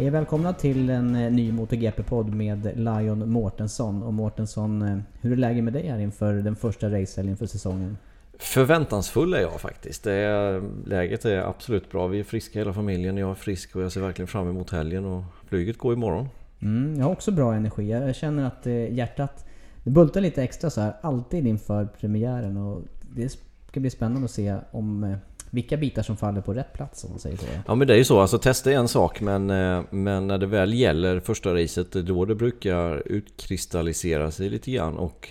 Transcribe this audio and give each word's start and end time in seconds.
Hej 0.00 0.10
välkomna 0.10 0.52
till 0.52 0.90
en 0.90 1.16
eh, 1.16 1.32
ny 1.32 1.52
MotoGP-podd 1.52 2.34
med 2.34 2.70
Lion 2.74 3.30
Mårtensson. 3.30 4.02
Och 4.02 4.14
Mårtensson, 4.14 4.82
eh, 4.82 4.98
hur 5.20 5.32
är 5.32 5.36
läget 5.36 5.64
med 5.64 5.72
dig 5.72 5.88
här 5.88 5.98
inför 5.98 6.34
den 6.34 6.56
första 6.56 6.86
racehelgen 6.86 7.36
för 7.36 7.46
säsongen? 7.46 7.98
Förväntansfull 8.38 9.34
är 9.34 9.40
jag 9.40 9.60
faktiskt. 9.60 10.06
Är, 10.06 10.62
läget 10.88 11.24
är 11.24 11.38
absolut 11.38 11.90
bra. 11.90 12.06
Vi 12.06 12.20
är 12.20 12.24
friska 12.24 12.58
hela 12.58 12.72
familjen. 12.72 13.16
Jag 13.16 13.30
är 13.30 13.34
frisk 13.34 13.76
och 13.76 13.82
jag 13.82 13.92
ser 13.92 14.00
verkligen 14.00 14.26
fram 14.26 14.48
emot 14.48 14.70
helgen. 14.70 15.04
Och 15.04 15.22
flyget 15.48 15.78
går 15.78 15.92
imorgon. 15.92 16.28
Mm, 16.62 16.94
jag 16.98 17.04
har 17.04 17.12
också 17.12 17.30
bra 17.30 17.54
energi. 17.54 17.90
Jag 17.90 18.16
känner 18.16 18.46
att 18.46 18.66
eh, 18.66 18.92
hjärtat 18.92 19.46
det 19.84 19.90
bultar 19.90 20.20
lite 20.20 20.42
extra 20.42 20.70
så 20.70 20.80
här 20.80 20.96
alltid 21.00 21.46
inför 21.46 21.84
premiären. 22.00 22.56
Och 22.56 22.82
det 23.14 23.28
ska 23.68 23.80
bli 23.80 23.90
spännande 23.90 24.24
att 24.24 24.30
se 24.30 24.56
om 24.70 25.04
eh, 25.04 25.16
vilka 25.50 25.76
bitar 25.76 26.02
som 26.02 26.16
faller 26.16 26.40
på 26.40 26.54
rätt 26.54 26.72
plats 26.72 27.04
om 27.04 27.10
man 27.10 27.18
säger 27.18 27.36
så. 27.36 27.46
Ja 27.66 27.74
men 27.74 27.88
det 27.88 27.94
är 27.94 27.98
ju 27.98 28.04
så. 28.04 28.20
Alltså 28.20 28.38
testa 28.38 28.72
är 28.72 28.76
en 28.76 28.88
sak 28.88 29.20
men, 29.20 29.50
eh, 29.50 29.82
men 29.90 30.26
när 30.26 30.38
det 30.38 30.46
väl 30.46 30.74
gäller 30.74 31.20
första 31.20 31.54
racet 31.54 31.92
då 31.92 32.24
det 32.24 32.34
brukar 32.34 33.02
utkristallisera 33.08 34.30
sig 34.30 34.48
lite 34.48 34.70
grann. 34.70 34.96
Och 34.96 35.28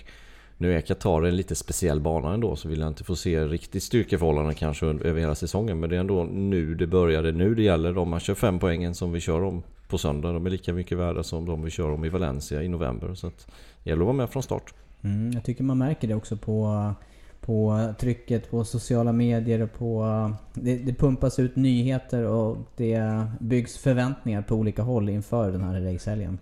nu 0.56 0.76
är 0.76 0.80
Qatar 0.80 1.22
en 1.22 1.36
lite 1.36 1.54
speciell 1.54 2.00
bana 2.00 2.34
ändå 2.34 2.56
så 2.56 2.68
vill 2.68 2.80
jag 2.80 2.88
inte 2.88 3.04
få 3.04 3.16
se 3.16 3.44
riktigt 3.44 3.82
styrkeförhållanden 3.82 4.54
kanske 4.54 4.86
över 4.86 5.20
hela 5.20 5.34
säsongen. 5.34 5.80
Men 5.80 5.90
det 5.90 5.96
är 5.96 6.00
ändå 6.00 6.24
nu 6.24 6.74
det 6.74 6.86
börjar. 6.86 7.22
Det 7.22 7.28
är 7.28 7.32
nu 7.32 7.54
det 7.54 7.62
gäller. 7.62 8.04
Man 8.04 8.20
kör 8.20 8.34
fem 8.34 8.58
poängen 8.58 8.94
som 8.94 9.12
vi 9.12 9.20
kör 9.20 9.42
om 9.42 9.62
på 9.88 9.98
söndag. 9.98 10.32
De 10.32 10.46
är 10.46 10.50
lika 10.50 10.72
mycket 10.72 10.98
värda 10.98 11.22
som 11.22 11.46
de 11.46 11.62
vi 11.62 11.70
kör 11.70 11.90
om 11.90 12.04
i 12.04 12.08
Valencia 12.08 12.62
i 12.62 12.68
november. 12.68 13.14
Så 13.14 13.26
att 13.26 13.46
det 13.82 13.90
gäller 13.90 14.02
att 14.02 14.06
vara 14.06 14.16
med 14.16 14.30
från 14.30 14.42
start. 14.42 14.74
Mm, 15.02 15.32
jag 15.32 15.44
tycker 15.44 15.64
man 15.64 15.78
märker 15.78 16.08
det 16.08 16.14
också 16.14 16.36
på 16.36 16.84
på 17.40 17.92
trycket 17.98 18.50
på 18.50 18.64
sociala 18.64 19.12
medier 19.12 19.62
och 19.62 19.72
på... 19.72 20.32
Det, 20.54 20.76
det, 20.76 20.94
pumpas 20.94 21.38
ut 21.38 21.56
nyheter 21.56 22.24
och 22.24 22.56
det 22.76 23.26
byggs 23.40 23.78
förväntningar 23.78 24.42
på 24.42 24.54
olika 24.54 24.82
håll 24.82 25.08
inför 25.08 25.52
den 25.52 25.62
här 25.62 25.80
racehelgen. 25.80 26.38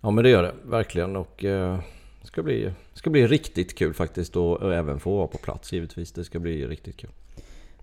Ja 0.00 0.10
men 0.10 0.24
det 0.24 0.30
gör 0.30 0.42
det, 0.42 0.54
verkligen. 0.64 1.16
Och 1.16 1.44
eh, 1.44 1.78
det 2.20 2.26
ska 2.26 2.42
bli, 2.42 2.72
ska 2.94 3.10
bli 3.10 3.26
riktigt 3.26 3.78
kul 3.78 3.94
faktiskt 3.94 4.36
och, 4.36 4.74
även 4.74 5.00
få 5.00 5.16
vara 5.16 5.26
på 5.26 5.38
plats 5.38 5.72
givetvis. 5.72 6.12
Det 6.12 6.24
ska 6.24 6.38
bli 6.38 6.66
riktigt 6.66 6.96
kul. 6.96 7.10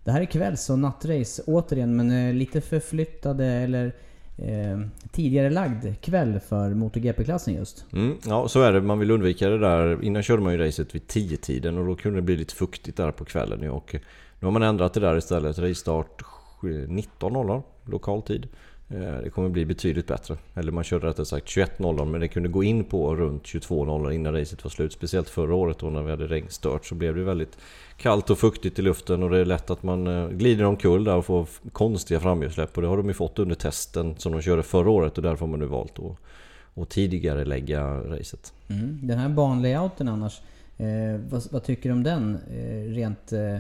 Det 0.04 0.12
här 0.12 0.22
är 0.22 0.26
kvälls 0.26 0.70
och 0.70 0.80
nattrace 0.80 1.44
återigen 1.48 1.96
men 1.96 2.12
eh, 2.12 2.34
lite 2.34 2.62
förflyttade 2.62 3.46
eller 3.46 3.94
eh, 4.42 4.80
tidigare 5.12 5.50
lagd 5.50 6.02
kväll 6.02 6.40
för 6.40 6.74
MotoGP-klassen 6.74 7.54
just. 7.54 7.86
Mm, 7.94 8.18
ja, 8.28 8.48
så 8.48 8.62
är 8.62 8.74
det. 8.74 8.82
Man 8.82 9.00
vill 9.00 9.12
undvika 9.12 9.50
det 9.50 9.60
där. 9.60 10.04
Innan 10.04 10.24
körde 10.24 10.44
man 10.44 10.54
ju 10.54 10.60
racet 10.60 10.96
vid 10.96 11.02
10-tiden 11.02 11.78
och 11.78 11.86
då 11.86 11.96
kunde 11.96 12.18
det 12.18 12.22
bli 12.22 12.38
lite 12.38 12.56
fuktigt 12.56 12.98
där 12.98 13.12
på 13.12 13.26
kvällen. 13.26 13.70
Och 13.70 13.96
nu 14.40 14.46
har 14.46 14.52
man 14.52 14.64
ändrat 14.64 14.94
det 14.94 15.00
där 15.00 15.18
istället. 15.18 15.60
Racestart 15.60 16.22
19.00 16.62 17.64
lokal 17.86 18.22
tid. 18.22 18.48
Eh, 18.92 19.24
det 19.24 19.30
kommer 19.30 19.50
bli 19.50 19.66
betydligt 19.66 20.08
bättre. 20.08 20.38
Eller 20.54 20.72
man 20.72 20.84
körde 20.84 21.08
rättare 21.08 21.26
sagt 21.26 21.48
21.00 21.48 22.06
men 22.06 22.22
det 22.22 22.28
kunde 22.28 22.50
gå 22.50 22.64
in 22.64 22.84
på 22.84 23.16
runt 23.16 23.44
22.00 23.44 24.12
innan 24.12 24.34
racet 24.34 24.64
var 24.64 24.70
slut. 24.72 24.94
Speciellt 24.94 25.30
förra 25.30 25.56
året 25.56 25.80
då 25.80 25.90
när 25.90 26.04
vi 26.04 26.12
hade 26.12 26.28
regnstört 26.28 26.86
så 26.86 26.96
blev 26.96 27.16
det 27.16 27.24
väldigt 27.24 27.58
kallt 27.98 28.30
och 28.30 28.40
fuktigt 28.40 28.80
i 28.80 28.82
luften 28.82 29.24
och 29.24 29.30
det 29.30 29.38
är 29.38 29.46
lätt 29.46 29.70
att 29.70 29.84
man 29.84 30.08
eh, 30.08 30.30
glider 30.30 30.66
omkull 30.66 31.04
där 31.04 31.16
och 31.16 31.26
får 31.26 31.48
konstiga 31.72 32.20
framhjulssläpp. 32.20 32.76
Och 32.76 32.82
det 32.82 32.88
har 32.88 32.98
de 32.98 33.08
ju 33.08 33.14
fått 33.14 33.40
under 33.40 33.56
testen 33.56 34.16
som 34.18 34.32
de 34.32 34.42
körde 34.42 34.64
förra 34.64 34.90
året 34.90 35.18
och 35.18 35.24
därför 35.24 35.40
har 35.40 35.48
man 35.48 35.60
nu 35.60 35.66
valt 35.66 36.00
att, 36.00 36.82
att 36.82 36.90
tidigare 36.90 37.46
lägga 37.46 37.84
racet. 37.86 38.54
Mm. 38.68 39.00
Den 39.04 39.20
här 39.20 39.30
banlayouten 39.30 40.08
annars, 40.08 40.42
eh, 40.78 41.22
vad, 41.30 41.44
vad, 41.52 41.64
tycker 41.64 41.90
du 41.90 41.94
om 41.94 42.04
den 42.04 42.38
eh, 42.52 42.94
rent 42.94 43.32
eh, 43.32 43.58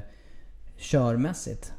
körmässigt? 0.77 1.73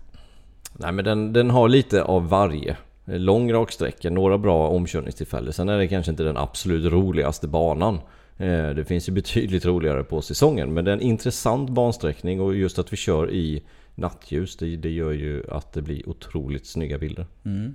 Nej 0.72 0.92
men 0.92 1.04
den, 1.04 1.32
den 1.32 1.50
har 1.50 1.68
lite 1.68 2.02
av 2.02 2.28
varje. 2.28 2.76
Eh, 3.10 3.18
lång 3.18 3.52
raksträcka, 3.52 4.10
några 4.10 4.38
bra 4.38 4.68
omkörningstillfällen. 4.68 5.52
Sen 5.52 5.68
är 5.68 5.78
det 5.78 5.88
kanske 5.88 6.10
inte 6.10 6.22
den 6.22 6.36
absolut 6.36 6.92
roligaste 6.92 7.48
banan. 7.48 7.94
Eh, 8.36 8.70
det 8.70 8.84
finns 8.84 9.08
ju 9.08 9.12
betydligt 9.12 9.64
roligare 9.64 10.04
på 10.04 10.22
säsongen. 10.22 10.74
Men 10.74 10.84
det 10.84 10.90
är 10.90 10.96
en 10.96 11.00
intressant 11.00 11.70
bansträckning 11.70 12.40
och 12.40 12.54
just 12.54 12.78
att 12.78 12.92
vi 12.92 12.96
kör 12.96 13.30
i 13.30 13.62
nattljus 13.94 14.56
det, 14.56 14.76
det 14.76 14.90
gör 14.90 15.12
ju 15.12 15.44
att 15.50 15.72
det 15.72 15.82
blir 15.82 16.08
otroligt 16.08 16.66
snygga 16.66 16.98
bilder. 16.98 17.26
Mm. 17.44 17.74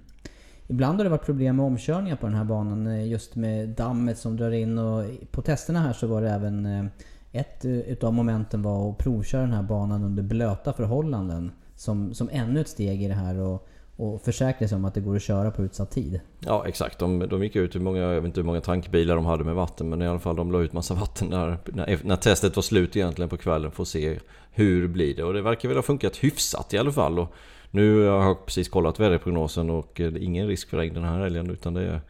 Ibland 0.67 0.97
har 0.97 1.03
det 1.03 1.09
varit 1.09 1.25
problem 1.25 1.55
med 1.55 1.65
omkörningar 1.65 2.15
på 2.15 2.25
den 2.25 2.35
här 2.35 2.43
banan. 2.43 2.87
Eh, 2.87 3.07
just 3.07 3.35
med 3.35 3.69
dammet 3.69 4.17
som 4.17 4.37
drar 4.37 4.51
in 4.51 4.77
och 4.77 5.03
på 5.31 5.41
testerna 5.41 5.79
här 5.79 5.93
så 5.93 6.07
var 6.07 6.21
det 6.21 6.29
även 6.29 6.89
ett 7.31 7.65
utav 7.65 8.13
momenten 8.13 8.61
var 8.61 8.91
att 8.91 8.97
provköra 8.97 9.41
den 9.41 9.53
här 9.53 9.63
banan 9.63 10.03
under 10.03 10.23
blöta 10.23 10.73
förhållanden. 10.73 11.51
Som, 11.75 12.13
som 12.13 12.29
ännu 12.31 12.61
ett 12.61 12.67
steg 12.67 13.03
i 13.03 13.07
det 13.07 13.13
här. 13.13 13.39
Och 13.39 13.67
och 13.97 14.21
försäkra 14.21 14.67
sig 14.67 14.75
om 14.75 14.85
att 14.85 14.93
det 14.93 14.99
går 14.99 15.15
att 15.15 15.21
köra 15.21 15.51
på 15.51 15.63
utsatt 15.63 15.91
tid. 15.91 16.19
Ja 16.39 16.67
exakt, 16.67 16.99
de, 16.99 17.19
de 17.19 17.43
gick 17.43 17.55
ut 17.55 17.75
hur 17.75 17.79
många, 17.79 17.99
jag 17.99 18.21
vet 18.21 18.25
inte 18.25 18.39
hur 18.39 18.45
många 18.45 18.61
tankbilar 18.61 19.15
de 19.15 19.25
hade 19.25 19.43
med 19.43 19.55
vatten 19.55 19.89
men 19.89 20.01
i 20.01 20.07
alla 20.07 20.19
fall 20.19 20.35
de 20.35 20.51
la 20.51 20.59
ut 20.59 20.73
massa 20.73 20.93
vatten 20.93 21.29
där 21.29 21.57
när, 21.65 21.99
när 22.03 22.15
testet 22.15 22.55
var 22.55 22.63
slut 22.63 22.95
egentligen 22.95 23.29
på 23.29 23.37
kvällen 23.37 23.71
för 23.71 23.81
att 23.81 23.87
se 23.87 24.19
hur 24.51 24.87
blir 24.87 25.15
det 25.15 25.23
och 25.23 25.33
det 25.33 25.41
verkar 25.41 25.69
väl 25.69 25.77
ha 25.77 25.83
funkat 25.83 26.17
hyfsat 26.17 26.73
i 26.73 26.77
alla 26.77 26.91
fall. 26.91 27.19
Och 27.19 27.33
nu 27.71 28.07
har 28.07 28.23
jag 28.23 28.45
precis 28.45 28.69
kollat 28.69 28.99
väderprognosen 28.99 29.69
och 29.69 29.91
det 29.95 30.03
är 30.03 30.23
ingen 30.23 30.47
risk 30.47 30.69
för 30.69 30.77
regn 30.77 30.93
den 30.93 31.03
här 31.03 31.19
helgen 31.19 31.49
utan 31.49 31.73
det 31.73 31.81
är 31.81 32.01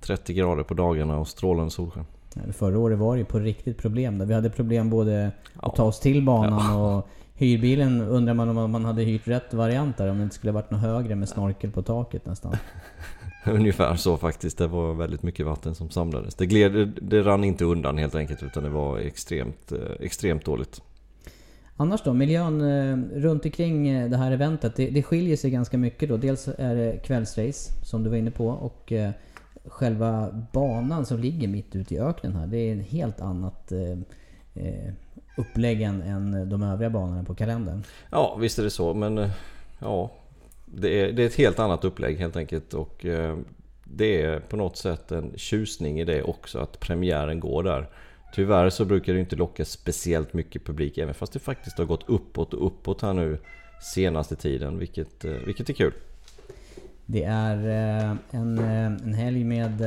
30 0.00 0.34
grader 0.34 0.62
på 0.62 0.74
dagarna 0.74 1.18
och 1.18 1.28
strålande 1.28 1.70
solsken. 1.70 2.04
Förra 2.52 2.78
året 2.78 2.98
var 2.98 3.14
det 3.14 3.18
ju 3.18 3.24
på 3.24 3.38
riktigt 3.38 3.78
problem 3.78 4.18
där. 4.18 4.26
Vi 4.26 4.34
hade 4.34 4.50
problem 4.50 4.90
både 4.90 5.30
att 5.56 5.76
ta 5.76 5.84
oss 5.84 6.00
till 6.00 6.22
banan 6.22 6.78
ja. 6.78 6.96
och 6.96 7.08
Hyrbilen 7.36 8.00
undrar 8.00 8.34
man 8.34 8.58
om 8.58 8.70
man 8.70 8.84
hade 8.84 9.02
hyrt 9.02 9.28
rätt 9.28 9.54
variant 9.54 9.96
där, 9.96 10.10
om 10.10 10.18
det 10.18 10.22
inte 10.24 10.34
skulle 10.34 10.52
varit 10.52 10.70
något 10.70 10.80
högre 10.80 11.14
med 11.14 11.28
snorkel 11.28 11.70
på 11.70 11.82
taket 11.82 12.26
nästan. 12.26 12.56
Ungefär 13.46 13.96
så 13.96 14.16
faktiskt. 14.16 14.58
Det 14.58 14.66
var 14.66 14.94
väldigt 14.94 15.22
mycket 15.22 15.46
vatten 15.46 15.74
som 15.74 15.90
samlades. 15.90 16.34
Det, 16.34 16.46
gled, 16.46 16.88
det 17.02 17.22
rann 17.22 17.44
inte 17.44 17.64
undan 17.64 17.98
helt 17.98 18.14
enkelt 18.14 18.42
utan 18.42 18.62
det 18.62 18.70
var 18.70 18.98
extremt, 18.98 19.72
eh, 19.72 19.78
extremt 20.00 20.44
dåligt. 20.44 20.82
Annars 21.76 22.02
då, 22.02 22.12
miljön 22.12 22.60
eh, 22.60 23.20
runt 23.20 23.44
omkring 23.44 23.88
eh, 23.88 24.10
det 24.10 24.16
här 24.16 24.32
eventet, 24.32 24.76
det, 24.76 24.90
det 24.90 25.02
skiljer 25.02 25.36
sig 25.36 25.50
ganska 25.50 25.78
mycket 25.78 26.08
då. 26.08 26.16
Dels 26.16 26.48
är 26.58 26.74
det 26.74 26.98
kvällsrace 27.04 27.72
som 27.82 28.04
du 28.04 28.10
var 28.10 28.16
inne 28.16 28.30
på 28.30 28.48
och 28.48 28.92
själva 29.66 30.28
banan 30.52 31.06
som 31.06 31.18
ligger 31.18 31.48
mitt 31.48 31.76
ute 31.76 31.94
i 31.94 31.98
öknen 31.98 32.36
här, 32.36 32.46
det 32.46 32.56
är 32.58 32.72
en 32.72 32.80
helt 32.80 33.20
annat 33.20 33.72
eh, 33.72 33.98
eh, 35.36 35.40
upplägg 35.40 35.82
än, 35.82 36.02
än 36.02 36.48
de 36.48 36.62
övriga 36.62 36.90
banorna 36.90 37.24
på 37.24 37.34
kalendern. 37.34 37.82
Ja, 38.10 38.36
visst 38.40 38.58
är 38.58 38.62
det 38.62 38.70
så. 38.70 38.94
Men 38.94 39.18
eh, 39.18 39.30
ja, 39.78 40.10
det 40.64 41.00
är, 41.00 41.12
det 41.12 41.22
är 41.22 41.26
ett 41.26 41.34
helt 41.34 41.58
annat 41.58 41.84
upplägg 41.84 42.18
helt 42.18 42.36
enkelt. 42.36 42.74
Och 42.74 43.06
eh, 43.06 43.36
det 43.84 44.22
är 44.22 44.40
på 44.40 44.56
något 44.56 44.76
sätt 44.76 45.12
en 45.12 45.32
tjusning 45.36 46.00
i 46.00 46.04
det 46.04 46.22
också 46.22 46.58
att 46.58 46.80
premiären 46.80 47.40
går 47.40 47.62
där. 47.62 47.86
Tyvärr 48.34 48.70
så 48.70 48.84
brukar 48.84 49.14
det 49.14 49.20
inte 49.20 49.36
locka 49.36 49.64
speciellt 49.64 50.32
mycket 50.32 50.64
publik 50.64 50.98
även 50.98 51.14
fast 51.14 51.32
det 51.32 51.38
faktiskt 51.38 51.78
har 51.78 51.84
gått 51.84 52.08
uppåt 52.08 52.54
och 52.54 52.66
uppåt 52.66 53.02
här 53.02 53.12
nu 53.12 53.38
senaste 53.94 54.36
tiden 54.36 54.78
vilket, 54.78 55.24
vilket 55.24 55.68
är 55.68 55.72
kul. 55.72 55.92
Det 57.06 57.24
är 57.24 57.56
en, 58.30 58.58
en 58.58 59.14
helg 59.14 59.44
med 59.44 59.82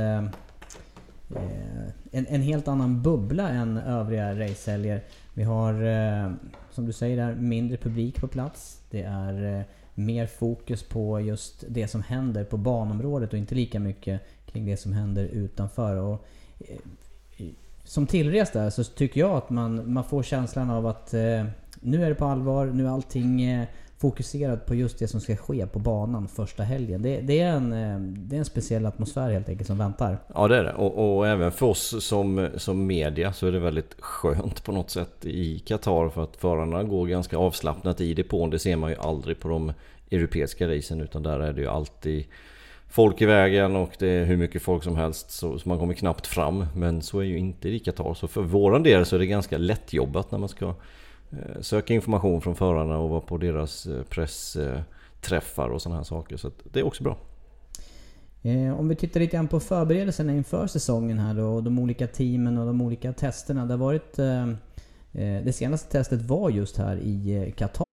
en, 2.12 2.26
en 2.28 2.42
helt 2.42 2.68
annan 2.68 3.02
bubbla 3.02 3.50
än 3.50 3.78
övriga 3.78 4.40
racehelger. 4.40 5.02
Vi 5.38 5.44
har, 5.44 5.74
eh, 5.84 6.32
som 6.72 6.86
du 6.86 6.94
säger, 6.94 7.18
där, 7.18 7.36
mindre 7.36 7.78
publik 7.78 8.22
på 8.22 8.28
plats. 8.28 8.82
Det 8.90 9.02
är 9.02 9.60
eh, 9.60 9.66
mer 9.94 10.28
fokus 10.28 10.84
på 10.84 11.22
just 11.22 11.64
det 11.68 11.88
som 11.88 12.04
händer 12.04 12.44
på 12.44 12.58
banområdet 12.58 13.34
och 13.34 13.40
inte 13.40 13.56
lika 13.56 13.80
mycket 13.80 14.22
kring 14.46 14.66
det 14.66 14.78
som 14.78 14.94
händer 14.94 15.24
utanför. 15.24 15.96
Och, 15.96 16.26
eh, 16.60 17.46
som 17.84 18.08
tillrest 18.08 18.54
där 18.54 18.70
så 18.70 18.84
tycker 18.84 19.20
jag 19.20 19.32
att 19.32 19.50
man, 19.50 19.94
man 19.94 20.04
får 20.04 20.24
känslan 20.24 20.70
av 20.70 20.88
att 20.88 21.14
eh, 21.14 21.46
nu 21.82 22.04
är 22.04 22.10
det 22.10 22.16
på 22.16 22.26
allvar, 22.26 22.66
nu 22.66 22.86
är 22.86 22.90
allting 22.90 23.68
Fokuserad 24.00 24.66
på 24.66 24.76
just 24.76 25.00
det 25.00 25.08
som 25.08 25.22
ska 25.22 25.36
ske 25.36 25.68
på 25.68 25.80
banan 25.80 26.28
första 26.28 26.64
helgen. 26.64 27.02
Det, 27.02 27.22
det, 27.22 27.40
är, 27.40 27.52
en, 27.52 27.74
eh, 27.74 28.00
det 28.00 28.36
är 28.36 28.40
en 28.40 28.46
speciell 28.46 28.86
atmosfär 28.86 29.32
helt 29.32 29.50
enkelt 29.50 29.68
som 29.68 29.78
väntar. 29.78 30.18
Ja 30.36 30.48
det 30.48 30.58
är 30.58 30.64
det. 30.64 30.74
Och, 30.74 31.18
och, 31.18 31.28
även 31.28 31.52
för 31.52 31.66
oss 31.66 32.06
som, 32.06 32.50
som 32.56 32.88
media 32.88 33.34
så 33.34 33.48
är 33.48 33.52
det 33.52 33.60
väldigt 33.60 33.96
skönt 34.00 34.64
på 34.64 34.72
något 34.72 34.90
sätt 34.90 35.26
i 35.26 35.60
Qatar. 35.60 36.10
För 36.10 36.24
att 36.24 36.36
förarna 36.36 36.84
går 36.84 37.08
ganska 37.08 37.38
avslappnat 37.38 38.02
i 38.02 38.14
depån. 38.14 38.50
Det 38.50 38.60
ser 38.60 38.76
man 38.76 38.90
ju 38.90 38.96
aldrig 38.96 39.40
på 39.40 39.50
de 39.50 39.74
europeiska 40.12 40.68
racen. 40.68 41.02
Utan 41.02 41.24
där 41.24 41.40
är 41.40 41.54
det 41.54 41.62
ju 41.62 41.68
alltid 41.68 42.26
folk 42.90 43.22
i 43.22 43.26
vägen 43.26 43.76
och 43.76 43.92
det 44.00 44.08
är 44.08 44.26
hur 44.26 44.38
mycket 44.38 44.62
folk 44.62 44.84
som 44.84 44.96
helst 44.96 45.32
så, 45.32 45.60
så 45.60 45.70
man 45.70 45.80
kommer 45.80 45.94
knappt 45.94 46.28
fram. 46.28 46.66
Men 46.76 47.02
så 47.02 47.20
är 47.20 47.24
ju 47.24 47.38
inte 47.38 47.70
i 47.70 47.80
Qatar. 47.80 48.14
Så 48.14 48.28
för 48.28 48.42
våran 48.42 48.84
del 48.84 49.06
så 49.06 49.16
är 49.16 49.20
det 49.20 49.26
ganska 49.26 49.58
lättjobbat 49.58 50.32
när 50.32 50.40
man 50.40 50.50
ska 50.50 50.74
söka 51.62 51.94
information 51.94 52.42
från 52.42 52.56
förarna 52.56 52.98
och 52.98 53.10
vara 53.10 53.22
på 53.22 53.38
deras 53.38 53.86
eh, 53.86 54.04
pressträffar 54.04 55.70
och 55.70 55.82
sådana 55.82 55.98
här 55.98 56.04
saker. 56.04 56.38
Så 56.38 56.52
det 56.64 56.80
är 56.80 56.84
också 56.84 57.04
bra. 57.04 57.18
Eh, 58.42 58.80
om 58.80 58.88
vi 58.88 58.96
tittar 58.96 59.20
lite 59.20 59.36
grann 59.36 59.48
på 59.48 59.60
förberedelserna 59.60 60.34
inför 60.34 60.68
säsongen 60.68 61.20
här 61.20 61.34
då 61.34 61.48
och 61.48 61.64
de 61.64 61.80
olika 61.80 62.08
teamen 62.08 62.58
och 62.58 62.66
de 62.66 62.82
olika 62.82 63.14
testerna. 63.14 63.66
Det 63.66 63.74
har 63.74 63.80
varit... 63.80 64.20
Det 65.44 65.56
senaste 65.56 65.92
testet 65.92 66.22
var 66.22 66.50
just 66.50 66.78
här 66.78 66.98
i 66.98 67.54
Qatar. 67.58 67.86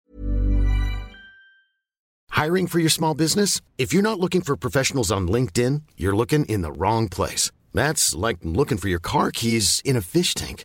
Hiring 2.45 2.67
for 2.69 2.81
your 2.81 2.91
small 2.91 3.17
business? 3.17 3.63
If 3.77 3.95
you're 3.95 4.03
not 4.03 4.19
looking 4.19 4.43
for 4.43 4.57
professionals 4.57 5.13
on 5.13 5.31
LinkedIn, 5.31 5.83
you're 5.97 6.17
looking 6.17 6.45
in 6.45 6.63
the 6.63 6.73
wrong 6.73 7.09
place. 7.09 7.53
That's 7.73 8.29
like 8.29 8.39
looking 8.43 8.79
for 8.79 8.89
your 8.89 9.01
car 9.01 9.31
keys 9.31 9.81
in 9.85 9.97
a 9.97 10.01
fish 10.01 10.35
tank. 10.35 10.65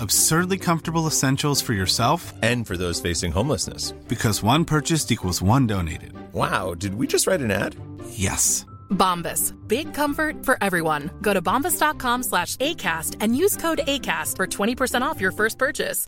Absurdly 0.00 0.58
comfortable 0.58 1.06
essentials 1.06 1.62
for 1.62 1.72
yourself 1.72 2.32
and 2.42 2.66
for 2.66 2.76
those 2.76 3.00
facing 3.00 3.32
homelessness. 3.32 3.92
Because 4.08 4.42
one 4.42 4.64
purchased 4.64 5.12
equals 5.12 5.40
one 5.40 5.66
donated. 5.66 6.12
Wow, 6.32 6.74
did 6.74 6.94
we 6.94 7.06
just 7.06 7.26
write 7.26 7.40
an 7.40 7.50
ad? 7.50 7.76
Yes. 8.10 8.66
Bombas. 8.90 9.52
Big 9.68 9.94
comfort 9.94 10.44
for 10.44 10.58
everyone. 10.60 11.10
Go 11.22 11.32
to 11.34 11.42
bombas.com 11.42 12.22
slash 12.22 12.56
ACAST 12.56 13.16
and 13.20 13.36
use 13.36 13.56
code 13.56 13.80
ACAST 13.86 14.36
for 14.36 14.46
20% 14.46 15.02
off 15.02 15.20
your 15.20 15.32
first 15.32 15.58
purchase. 15.58 16.06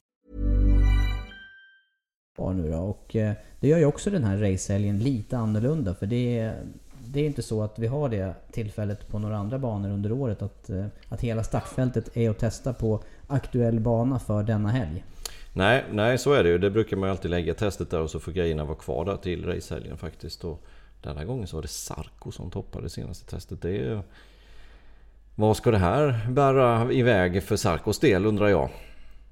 nu 2.39 2.71
då. 2.71 2.79
Och 2.79 3.17
eh, 3.17 3.33
det 3.61 3.69
gör 3.69 3.79
ju 3.79 3.85
också 3.85 4.11
den 4.11 4.25
här 4.25 4.37
racehelgen 4.37 4.99
lite 4.99 5.39
annorlunda. 5.39 5.95
För 5.95 6.07
det 6.07 6.39
är, 6.39 6.67
det 7.07 7.21
är 7.21 7.27
inte 7.27 7.43
så 7.43 7.63
att 7.63 7.79
vi 7.79 7.87
har 7.87 8.09
det 8.09 8.35
tillfället 8.53 9.09
på 9.09 9.19
några 9.19 9.37
andra 9.37 9.59
banor 9.59 9.91
under 9.91 10.13
året. 10.13 10.43
Att, 10.43 10.71
eh, 10.71 10.87
att 11.09 11.21
hela 11.21 11.45
startfältet 11.45 12.17
är 12.17 12.31
att 12.31 12.39
testa 12.39 12.73
på 12.73 13.03
aktuell 13.29 13.81
bana 13.81 14.19
för 14.19 14.43
denna 14.43 14.69
helg. 14.69 15.05
Nej, 15.53 15.85
nej 15.93 16.19
så 16.19 16.33
är 16.33 16.45
det 16.45 16.51
ju. 16.51 16.59
Det 16.59 16.71
brukar 16.71 16.97
man 16.97 17.09
ju 17.09 17.11
alltid 17.11 17.31
lägga 17.31 17.55
testet 17.55 17.91
där 17.91 18.01
och 18.01 18.11
så 18.11 18.21
får 18.21 18.33
grejerna 18.33 18.65
vara 18.65 18.77
kvar 18.77 19.05
där 19.05 19.17
till 19.17 19.47
racehelgen 19.47 19.97
faktiskt. 19.97 20.45
Och 20.45 20.65
denna 21.03 21.25
gången 21.25 21.47
så 21.47 21.57
var 21.57 21.63
det 21.63 21.69
Sarko 21.69 22.31
som 22.31 22.51
toppade 22.51 22.85
det 22.85 22.91
senaste 22.91 23.31
testet. 23.31 23.63
Det 23.63 23.79
är, 23.79 24.03
vad 25.35 25.57
ska 25.57 25.71
det 25.71 25.79
här 25.79 26.31
bära 26.31 26.93
iväg 26.93 27.43
för 27.43 27.57
Sarkos 27.57 27.99
del 27.99 28.27
undrar 28.27 28.49
jag? 28.49 28.71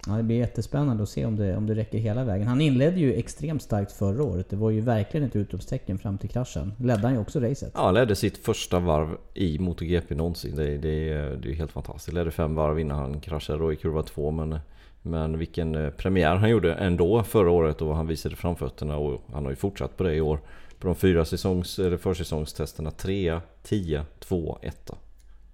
Ja, 0.06 0.12
det 0.12 0.22
blir 0.22 0.36
jättespännande 0.36 1.02
att 1.02 1.08
se 1.08 1.26
om 1.26 1.36
det, 1.36 1.56
om 1.56 1.66
det 1.66 1.74
räcker 1.74 1.98
hela 1.98 2.24
vägen. 2.24 2.46
Han 2.46 2.60
inledde 2.60 3.00
ju 3.00 3.14
extremt 3.14 3.62
starkt 3.62 3.92
förra 3.92 4.22
året. 4.22 4.50
Det 4.50 4.56
var 4.56 4.70
ju 4.70 4.80
verkligen 4.80 5.26
ett 5.26 5.36
utropstecken 5.36 5.98
fram 5.98 6.18
till 6.18 6.30
kraschen. 6.30 6.72
Ledde 6.78 7.02
han 7.02 7.12
ju 7.12 7.18
också 7.18 7.40
racet. 7.40 7.72
Ja, 7.74 7.90
ledde 7.90 8.16
sitt 8.16 8.38
första 8.38 8.78
varv 8.78 9.16
i 9.34 9.58
MotoGP 9.58 10.14
någonsin. 10.14 10.56
Det, 10.56 10.78
det, 10.78 11.14
det 11.36 11.50
är 11.50 11.54
helt 11.54 11.72
fantastiskt. 11.72 12.14
Ledde 12.14 12.30
fem 12.30 12.54
varv 12.54 12.80
innan 12.80 12.98
han 12.98 13.20
kraschade 13.20 13.58
då 13.58 13.72
i 13.72 13.76
kurva 13.76 14.02
två. 14.02 14.30
Men, 14.30 14.58
men 15.02 15.38
vilken 15.38 15.74
eh, 15.74 15.90
premiär 15.90 16.36
han 16.36 16.50
gjorde 16.50 16.74
ändå 16.74 17.22
förra 17.22 17.50
året 17.50 17.82
och 17.82 17.96
han 17.96 18.06
visade 18.06 18.36
framfötterna 18.36 18.96
och 18.96 19.22
han 19.32 19.44
har 19.44 19.52
ju 19.52 19.56
fortsatt 19.56 19.96
på 19.96 20.02
det 20.02 20.14
i 20.14 20.20
år. 20.20 20.40
På 20.78 20.86
de 20.86 20.96
fyra 20.96 21.24
säsongs, 21.24 21.78
eller 21.78 21.96
försäsongstesterna 21.96 22.90
3, 22.90 23.40
10, 23.62 24.02
2, 24.18 24.58
1. 24.62 24.90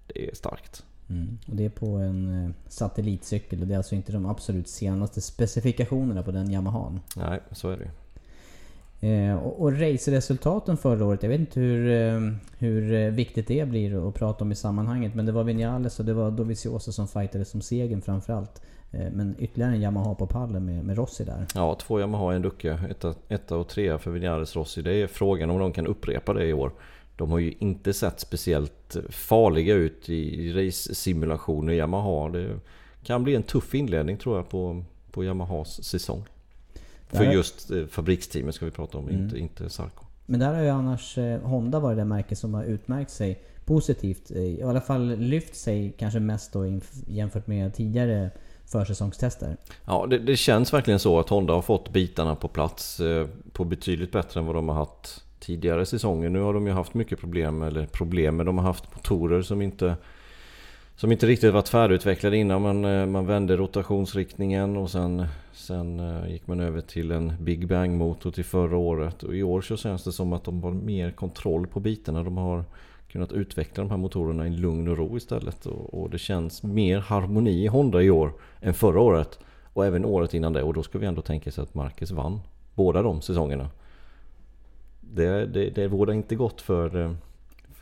Det 0.07 0.29
är 0.29 0.35
starkt. 0.35 0.83
Mm. 1.13 1.37
Och 1.47 1.55
det 1.55 1.65
är 1.65 1.69
på 1.69 1.87
en 1.87 2.45
eh, 2.45 2.51
satellitcykel 2.67 3.61
och 3.61 3.67
det 3.67 3.73
är 3.73 3.77
alltså 3.77 3.95
inte 3.95 4.11
de 4.11 4.25
absolut 4.25 4.67
senaste 4.67 5.21
specifikationerna 5.21 6.23
på 6.23 6.31
den 6.31 6.51
Yamahan. 6.51 6.99
Nej, 7.15 7.39
så 7.51 7.69
är 7.69 7.77
det 7.77 7.89
eh, 9.07 9.35
och, 9.35 9.61
och 9.61 9.79
raceresultaten 9.79 10.77
förra 10.77 11.05
året, 11.05 11.23
jag 11.23 11.29
vet 11.29 11.39
inte 11.39 11.59
hur, 11.59 11.91
eh, 11.91 12.19
hur 12.57 12.93
eh, 12.93 13.11
viktigt 13.11 13.47
det 13.47 13.67
blir 13.67 14.07
att 14.07 14.15
prata 14.15 14.43
om 14.43 14.51
i 14.51 14.55
sammanhanget. 14.55 15.15
Men 15.15 15.25
det 15.25 15.31
var 15.31 15.43
Vinales 15.43 15.99
och 15.99 16.05
det 16.05 16.13
var 16.13 16.31
Dovizioso 16.31 16.91
som 16.91 17.07
fightade 17.07 17.45
som 17.45 17.61
segern 17.61 18.01
framförallt. 18.01 18.61
Eh, 18.91 19.11
men 19.11 19.35
ytterligare 19.39 19.71
en 19.71 19.81
Yamaha 19.81 20.15
på 20.15 20.27
pallen 20.27 20.65
med, 20.65 20.85
med 20.85 20.97
Rossi 20.97 21.23
där. 21.23 21.45
Ja, 21.55 21.75
två 21.75 21.99
Yamaha 21.99 22.33
i 22.33 22.35
en 22.35 22.41
Ducke. 22.41 22.79
Etta, 22.89 23.13
etta 23.29 23.57
och 23.57 23.67
trea 23.67 23.97
för 23.97 24.11
Vinales 24.11 24.55
Rossi. 24.55 24.81
Det 24.81 24.93
är 24.93 25.07
frågan 25.07 25.49
om 25.49 25.59
de 25.59 25.71
kan 25.71 25.87
upprepa 25.87 26.33
det 26.33 26.45
i 26.45 26.53
år. 26.53 26.71
De 27.15 27.31
har 27.31 27.39
ju 27.39 27.53
inte 27.59 27.93
sett 27.93 28.19
speciellt 28.19 28.95
farliga 29.09 29.73
ut 29.73 30.09
i 30.09 30.53
race-simulationer 30.53 31.73
Yamaha. 31.73 32.29
Det 32.29 32.59
kan 33.03 33.23
bli 33.23 33.35
en 33.35 33.43
tuff 33.43 33.75
inledning 33.75 34.17
tror 34.17 34.37
jag 34.37 34.49
på, 34.49 34.83
på 35.11 35.23
Yamahas 35.23 35.83
säsong. 35.83 36.23
För 37.07 37.23
just 37.23 37.71
eh, 37.71 37.85
fabriksteamet 37.85 38.55
ska 38.55 38.65
vi 38.65 38.71
prata 38.71 38.97
om, 38.97 39.09
mm. 39.09 39.23
inte, 39.23 39.39
inte 39.39 39.69
Sarko. 39.69 40.05
Men 40.25 40.39
där 40.39 40.53
har 40.53 40.61
ju 40.61 40.69
annars 40.69 41.17
eh, 41.17 41.39
Honda 41.41 41.79
varit 41.79 41.97
det 41.97 42.05
märke 42.05 42.35
som 42.35 42.53
har 42.53 42.63
utmärkt 42.63 43.11
sig 43.11 43.43
positivt. 43.65 44.31
Eh, 44.31 44.41
I 44.41 44.63
alla 44.63 44.81
fall 44.81 45.15
lyft 45.17 45.55
sig 45.55 45.93
kanske 45.97 46.19
mest 46.19 46.53
då 46.53 46.79
jämfört 47.07 47.47
med 47.47 47.73
tidigare 47.73 48.31
försäsongstester. 48.65 49.57
Ja, 49.85 50.05
det, 50.09 50.19
det, 50.19 50.35
känns 50.35 50.73
verkligen 50.73 50.99
så 50.99 51.19
att 51.19 51.29
Honda 51.29 51.53
har 51.53 51.61
fått 51.61 51.89
bitarna 51.89 52.35
på 52.35 52.47
plats 52.47 53.01
på 53.51 53.63
betydligt 53.63 54.11
bättre 54.11 54.39
än 54.39 54.45
vad 54.45 54.55
de 54.55 54.69
har 54.69 54.75
haft 54.75 55.23
tidigare 55.43 55.85
säsonger. 55.85 56.29
Nu 56.29 56.39
har 56.39 56.53
de 56.53 56.67
ju 56.67 56.73
haft 56.73 56.93
mycket 56.93 57.19
problem, 57.19 57.61
eller 57.61 57.85
problem, 57.85 58.35
men 58.35 58.45
de 58.45 58.57
har 58.57 58.65
haft 58.65 58.95
motorer 58.95 59.41
som 59.41 59.61
inte 59.61 59.95
som 60.95 61.11
inte 61.11 61.25
riktigt 61.25 61.53
varit 61.53 61.69
färdigutvecklade 61.69 62.37
innan 62.37 62.61
man, 62.61 62.85
eh, 62.85 63.05
man 63.05 63.25
vände 63.25 63.57
rotationsriktningen 63.57 64.77
och 64.77 64.89
sen, 64.89 65.25
sen 65.53 65.99
eh, 65.99 66.31
gick 66.31 66.47
man 66.47 66.59
över 66.59 66.81
till 66.81 67.11
en 67.11 67.33
Big 67.39 67.67
Bang 67.67 67.97
motor 67.97 68.31
till 68.31 68.45
förra 68.45 68.77
året. 68.77 69.23
Och 69.23 69.35
i 69.35 69.43
år 69.43 69.61
så 69.61 69.77
känns 69.77 70.03
det 70.03 70.11
som 70.11 70.33
att 70.33 70.43
de 70.43 70.63
har 70.63 70.71
mer 70.71 71.11
kontroll 71.11 71.67
på 71.67 71.79
bitarna. 71.79 72.23
De 72.23 72.37
har 72.37 72.63
kunnat 73.11 73.31
utveckla 73.31 73.83
de 73.83 73.89
här 73.89 73.97
motorerna 73.97 74.47
i 74.47 74.49
lugn 74.49 74.87
och 74.87 74.97
ro 74.97 75.17
istället. 75.17 75.65
Och, 75.65 76.01
och 76.01 76.09
det 76.09 76.17
känns 76.17 76.63
mer 76.63 76.99
harmoni 76.99 77.63
i 77.63 77.67
Honda 77.67 78.01
i 78.01 78.09
år 78.09 78.33
än 78.61 78.73
förra 78.73 79.01
året. 79.01 79.39
Och 79.73 79.85
även 79.85 80.05
året 80.05 80.33
innan 80.33 80.53
det. 80.53 80.63
Och 80.63 80.73
då 80.73 80.83
ska 80.83 80.99
vi 80.99 81.05
ändå 81.05 81.21
tänka 81.21 81.51
sig 81.51 81.61
att 81.61 81.73
Marcus 81.73 82.11
vann 82.11 82.39
båda 82.75 83.01
de 83.01 83.21
säsongerna. 83.21 83.69
Det, 85.15 85.45
det, 85.45 85.69
det 85.69 85.87
vore 85.87 86.13
inte 86.13 86.35
gott 86.35 86.61
för 86.61 87.01
eh, 87.01 87.11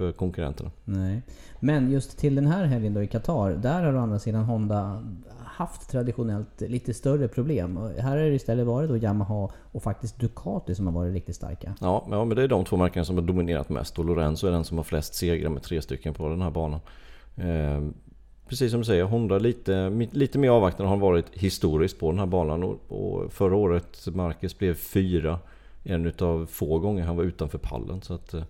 för 0.01 0.11
konkurrenterna. 0.11 0.71
Nej. 0.85 1.21
Men 1.59 1.91
just 1.91 2.17
till 2.17 2.35
den 2.35 2.47
här 2.47 2.65
helgen 2.65 2.93
då 2.93 3.03
i 3.03 3.07
Qatar, 3.07 3.51
där 3.51 3.83
har 3.83 3.93
å 3.93 3.99
andra 3.99 4.19
sidan 4.19 4.43
Honda 4.43 5.03
haft 5.39 5.89
traditionellt 5.89 6.61
lite 6.61 6.93
större 6.93 7.27
problem. 7.27 7.77
Här 7.97 8.17
har 8.17 8.17
det 8.17 8.33
istället 8.33 8.65
varit 8.65 8.89
då 8.89 8.97
Yamaha 8.97 9.49
och 9.71 9.83
faktiskt 9.83 10.19
Ducati 10.19 10.75
som 10.75 10.85
har 10.85 10.93
varit 10.93 11.13
riktigt 11.13 11.35
starka. 11.35 11.75
Ja, 11.81 12.07
ja 12.09 12.25
men 12.25 12.37
det 12.37 12.43
är 12.43 12.47
de 12.47 12.65
två 12.65 12.77
märkena 12.77 13.05
som 13.05 13.15
har 13.15 13.23
dominerat 13.23 13.69
mest 13.69 13.99
och 13.99 14.05
Lorenzo 14.05 14.47
är 14.47 14.51
den 14.51 14.63
som 14.63 14.77
har 14.77 14.83
flest 14.83 15.13
segrar 15.13 15.49
med 15.49 15.63
tre 15.63 15.81
stycken 15.81 16.13
på 16.13 16.29
den 16.29 16.41
här 16.41 16.51
banan. 16.51 16.79
Eh, 17.35 17.81
precis 18.47 18.71
som 18.71 18.79
du 18.79 18.85
säger, 18.85 19.03
Honda 19.03 19.37
lite, 19.37 19.89
lite 20.11 20.39
mer 20.39 20.49
avvaktande 20.49 20.89
har 20.89 20.97
varit 20.97 21.25
historiskt 21.33 21.99
på 21.99 22.11
den 22.11 22.19
här 22.19 22.25
banan. 22.25 22.63
Och, 22.63 22.77
och 22.87 23.33
förra 23.33 23.55
året 23.55 24.07
Marcus 24.07 24.57
blev 24.57 24.73
fyra 24.73 25.39
en 25.83 26.05
utav 26.05 26.45
få 26.45 26.79
gånger 26.79 27.03
han 27.03 27.15
var 27.15 27.23
utanför 27.23 27.57
pallen. 27.57 28.01
Så 28.01 28.13
att, 28.13 28.33
eh, 28.33 28.43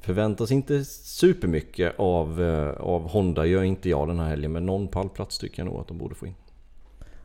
Förväntas 0.00 0.50
inte 0.50 0.84
supermycket 0.84 1.94
av, 1.98 2.42
eh, 2.42 2.80
av 2.80 3.08
Honda, 3.08 3.46
gör 3.46 3.62
inte 3.62 3.88
jag 3.88 4.08
den 4.08 4.18
här 4.18 4.28
helgen. 4.28 4.52
Men 4.52 4.66
någon 4.66 4.88
pallplats 4.88 5.38
tycker 5.38 5.62
jag 5.62 5.66
nog 5.66 5.80
att 5.80 5.88
de 5.88 5.98
borde 5.98 6.14
få 6.14 6.26
in. 6.26 6.34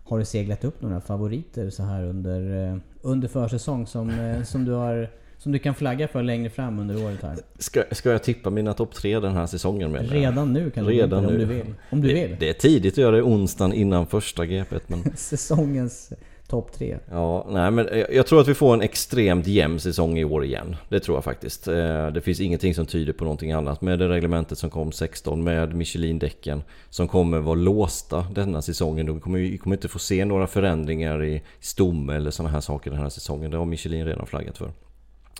Har 0.04 0.20
du 0.20 0.26
seglat 0.26 0.64
upp 0.64 0.82
några 0.82 1.02
favoriter 1.02 1.70
så 1.70 1.84
här 1.84 2.04
under, 2.04 2.70
eh, 2.72 2.78
under 3.02 3.28
försäsong 3.28 3.88
som, 3.88 4.12
som, 4.46 4.66
du 4.66 4.72
har, 4.72 5.10
som 5.38 5.52
du 5.52 5.60
kan 5.60 5.76
flagga 5.76 6.08
för 6.08 6.24
längre 6.24 6.50
fram 6.50 6.80
under 6.80 7.06
året 7.06 7.22
här? 7.22 7.38
Ska, 7.58 7.84
ska 7.92 8.12
jag 8.12 8.24
tippa 8.24 8.50
mina 8.50 8.74
topp 8.74 8.94
tre 8.94 9.20
den 9.20 9.34
här 9.34 9.48
säsongen? 9.48 9.92
Med 9.92 10.12
Redan 10.12 10.54
nu 10.54 10.70
kan 10.70 10.86
du 10.86 10.92
Redan 10.92 11.26
om 11.26 11.38
du 11.38 11.46
vill. 11.46 11.74
Om 11.90 12.02
du 12.02 12.08
vill. 12.08 12.30
Det, 12.30 12.36
det 12.40 12.50
är 12.50 12.54
tidigt 12.54 12.94
att 12.94 12.98
göra 12.98 13.16
det 13.16 13.24
onsdagen 13.24 13.74
innan 13.74 14.08
första 14.08 14.46
GP. 14.46 14.76
Men... 14.88 15.04
Säsongens 15.16 16.14
topp 16.52 16.72
tre. 16.72 16.98
Ja, 17.12 17.48
nej 17.50 17.72
men 17.72 17.90
jag 18.10 18.28
tror 18.28 18.42
att 18.42 18.48
vi 18.48 18.54
får 18.54 18.74
en 18.74 18.82
extremt 18.82 19.48
jämn 19.48 19.80
säsong 19.80 20.20
i 20.20 20.26
år 20.26 20.46
igen. 20.46 20.76
Det 20.90 21.00
tror 21.00 21.18
jag 21.18 21.24
faktiskt. 21.24 21.68
Eh, 21.68 22.08
det 22.08 22.22
finns 22.22 22.40
ingenting 22.40 22.76
som 22.76 22.86
tyder 22.86 23.14
på 23.14 23.24
någonting 23.24 23.52
annat. 23.52 23.82
Med 23.82 24.00
det 24.00 24.10
reglementet 24.10 24.58
som 24.58 24.70
kom 24.70 24.92
16 24.92 25.44
med 25.44 25.74
Michelin-däcken 25.74 26.64
som 26.90 27.08
kommer 27.08 27.40
vara 27.40 27.56
låsta 27.56 28.26
denna 28.34 28.62
säsongen. 28.62 29.14
Vi 29.14 29.20
kommer, 29.20 29.40
vi 29.40 29.58
kommer 29.58 29.76
inte 29.76 29.88
få 29.88 30.00
se 30.00 30.26
några 30.26 30.48
förändringar 30.48 31.24
i 31.24 31.42
stomme 31.60 32.16
eller 32.16 32.32
sådana 32.32 32.50
här 32.50 32.62
saker 32.62 32.92
den 32.92 33.00
här 33.00 33.10
säsongen. 33.10 33.52
Det 33.52 33.58
har 33.58 33.66
Michelin 33.66 34.06
redan 34.06 34.28
flaggat 34.28 34.58
för. 34.58 34.72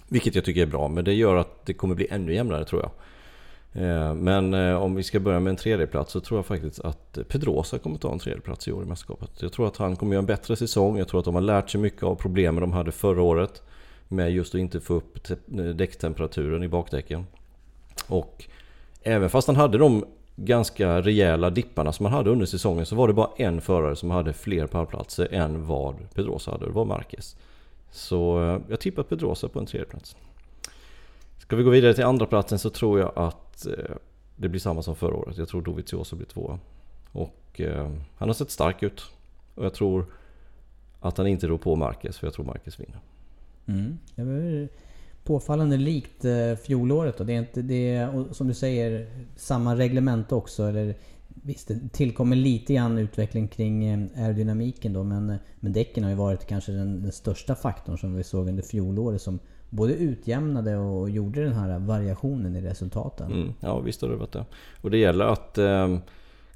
Vilket 0.08 0.36
jag 0.36 0.46
tycker 0.46 0.62
är 0.62 0.66
bra, 0.66 0.88
men 0.88 1.06
det 1.06 1.14
gör 1.14 1.36
att 1.36 1.66
det 1.66 1.74
kommer 1.74 1.96
bli 1.96 2.08
ännu 2.10 2.34
jämnare 2.34 2.66
tror 2.66 2.82
jag. 2.82 2.92
Eh, 3.74 4.14
men 4.14 4.54
eh, 4.54 4.76
om 4.76 4.96
vi 4.96 5.04
ska 5.04 5.20
börja 5.20 5.40
med 5.40 5.52
en 5.52 5.58
tredjeplats 5.58 6.12
så 6.12 6.20
tror 6.20 6.38
jag 6.38 6.46
faktiskt 6.46 6.80
att 6.80 7.18
Pedrosa 7.28 7.80
kommer 7.80 7.98
ta 7.98 8.12
en 8.12 8.20
tredjeplats 8.20 8.68
i 8.68 8.72
år 8.72 8.84
i 8.84 8.86
mästerskapet. 8.86 9.42
Jag 9.42 9.54
tror 9.54 9.68
att 9.68 9.78
han 9.78 9.96
kommer 9.96 10.14
göra 10.14 10.20
en 10.20 10.26
bättre 10.26 10.56
säsong. 10.56 10.98
Jag 10.98 11.08
tror 11.08 11.20
att 11.20 11.26
de 11.26 11.36
har 11.36 11.42
lärt 11.42 11.70
sig 11.70 11.82
mycket 11.82 12.04
av 12.04 12.16
problemen 12.16 12.62
de 12.62 12.74
hade 12.74 12.92
förra 12.92 13.22
året. 13.22 13.62
Med 14.08 14.32
just 14.32 14.56
att 14.56 14.62
inte 14.62 14.80
få 14.80 14.94
upp 14.94 15.18
däcktemperaturen 15.76 16.64
i 16.64 16.68
bakdäcken. 16.68 17.26
Och 18.08 18.44
även 19.02 19.30
fast 19.30 19.48
han 19.48 19.56
hade 19.56 19.78
de 19.78 20.06
ganska 20.36 21.02
rejäla 21.02 21.50
dipparna 21.50 21.94
som 21.94 22.06
han 22.06 22.16
hade 22.16 22.30
under 22.30 22.46
säsongen 22.46 22.86
så 22.86 22.96
var 22.96 23.08
det 23.08 23.14
bara 23.14 23.30
en 23.38 23.62
förare 23.62 23.96
som 23.96 24.12
hade 24.12 24.34
fler 24.34 24.68
pallplatser 24.68 25.34
än 25.34 25.66
vad 25.66 26.14
Pedrosa 26.14 26.52
hade. 26.52 26.66
Det 26.66 26.72
var 26.72 26.86
Marquez. 26.86 27.36
Så 27.92 28.44
eh, 28.44 28.62
jag 28.68 28.80
tippar 28.80 29.04
Pedrosa 29.04 29.48
på 29.48 29.60
en 29.60 29.66
tredjeplats. 29.66 30.16
Ska 31.38 31.56
vi 31.56 31.64
gå 31.64 31.70
vidare 31.70 31.94
till 31.94 32.04
andra 32.04 32.26
platsen 32.26 32.60
så 32.60 32.70
tror 32.70 33.00
jag 33.00 33.12
att 33.16 33.51
Eh, 33.66 33.96
det 34.36 34.50
blir 34.50 34.60
samma 34.60 34.82
som 34.82 34.96
förra 34.96 35.16
året. 35.16 35.38
Jag 35.38 35.48
tror 35.48 35.62
Dovizioso 35.62 36.16
blir 36.16 36.28
tvåa. 36.28 36.60
Och 37.12 37.62
eh, 37.62 37.92
han 38.16 38.30
har 38.30 38.34
sett 38.34 38.52
stark 38.52 38.84
ut. 38.84 39.02
Och 39.56 39.66
jag 39.66 39.74
tror 39.74 40.06
att 41.00 41.18
han 41.18 41.28
inte 41.28 41.48
rår 41.48 41.58
på 41.58 41.76
Marquez, 41.76 42.18
för 42.18 42.28
jag 42.28 42.34
tror 42.34 42.46
Marquez 42.46 42.80
vinner. 42.80 43.00
Mm. 43.66 43.98
Det 44.16 44.68
påfallande 45.24 45.78
likt 45.78 46.26
eh, 46.26 46.56
fjolåret 46.56 47.18
då. 47.18 47.24
Det 47.24 47.34
är 47.34 47.40
inte 47.40 47.62
det, 47.62 48.10
som 48.32 48.48
du 48.48 48.54
säger, 48.54 49.08
samma 49.36 49.76
reglement 49.76 50.32
också. 50.32 50.64
Eller, 50.64 50.96
visst, 51.28 51.68
det 51.68 51.90
tillkommer 51.92 52.36
lite 52.36 52.74
grann 52.74 52.98
utveckling 52.98 53.48
kring 53.48 54.10
aerodynamiken 54.16 54.94
då. 54.94 55.04
Men, 55.04 55.36
men 55.60 55.74
däcken 55.74 56.04
har 56.04 56.12
ju 56.12 56.18
varit 56.18 56.48
kanske 56.48 56.72
den, 56.72 57.02
den 57.02 57.12
största 57.12 57.56
faktorn 57.56 57.98
som 57.98 58.16
vi 58.16 58.24
såg 58.24 58.48
under 58.48 58.64
fjolåret. 58.64 59.22
Som 59.22 59.40
både 59.72 59.94
utjämnade 59.94 60.78
och 60.78 61.10
gjorde 61.10 61.44
den 61.44 61.54
här 61.54 61.80
variationen 61.80 62.56
i 62.56 62.62
resultaten. 62.62 63.32
Mm, 63.32 63.54
ja 63.60 63.80
visst 63.80 64.02
har 64.02 64.10
det 64.10 64.16
varit 64.16 64.32
det. 64.32 64.46
Och 64.82 64.92
det 64.92 64.98
gäller 64.98 65.26
att 65.26 65.58
eh, 65.58 65.98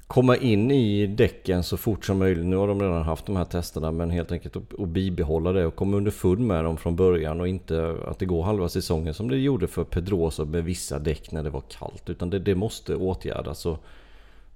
komma 0.06 0.36
in 0.36 0.70
i 0.70 1.06
däcken 1.06 1.62
så 1.62 1.76
fort 1.76 2.04
som 2.04 2.18
möjligt. 2.18 2.46
Nu 2.46 2.56
har 2.56 2.68
de 2.68 2.82
redan 2.82 3.02
haft 3.02 3.26
de 3.26 3.36
här 3.36 3.44
testerna 3.44 3.92
men 3.92 4.10
helt 4.10 4.32
enkelt 4.32 4.56
att, 4.56 4.80
att 4.80 4.88
bibehålla 4.88 5.52
det 5.52 5.66
och 5.66 5.76
komma 5.76 5.96
underfund 5.96 6.40
med 6.40 6.64
dem 6.64 6.76
från 6.76 6.96
början 6.96 7.40
och 7.40 7.48
inte 7.48 7.96
att 8.06 8.18
det 8.18 8.26
går 8.26 8.42
halva 8.42 8.68
säsongen 8.68 9.14
som 9.14 9.28
det 9.28 9.36
gjorde 9.36 9.66
för 9.66 9.84
Pedrosa 9.84 10.44
med 10.44 10.64
vissa 10.64 10.98
däck 10.98 11.32
när 11.32 11.42
det 11.42 11.50
var 11.50 11.62
kallt. 11.68 12.10
Utan 12.10 12.30
det, 12.30 12.38
det 12.38 12.54
måste 12.54 12.96
åtgärdas. 12.96 13.66
Och 13.66 13.78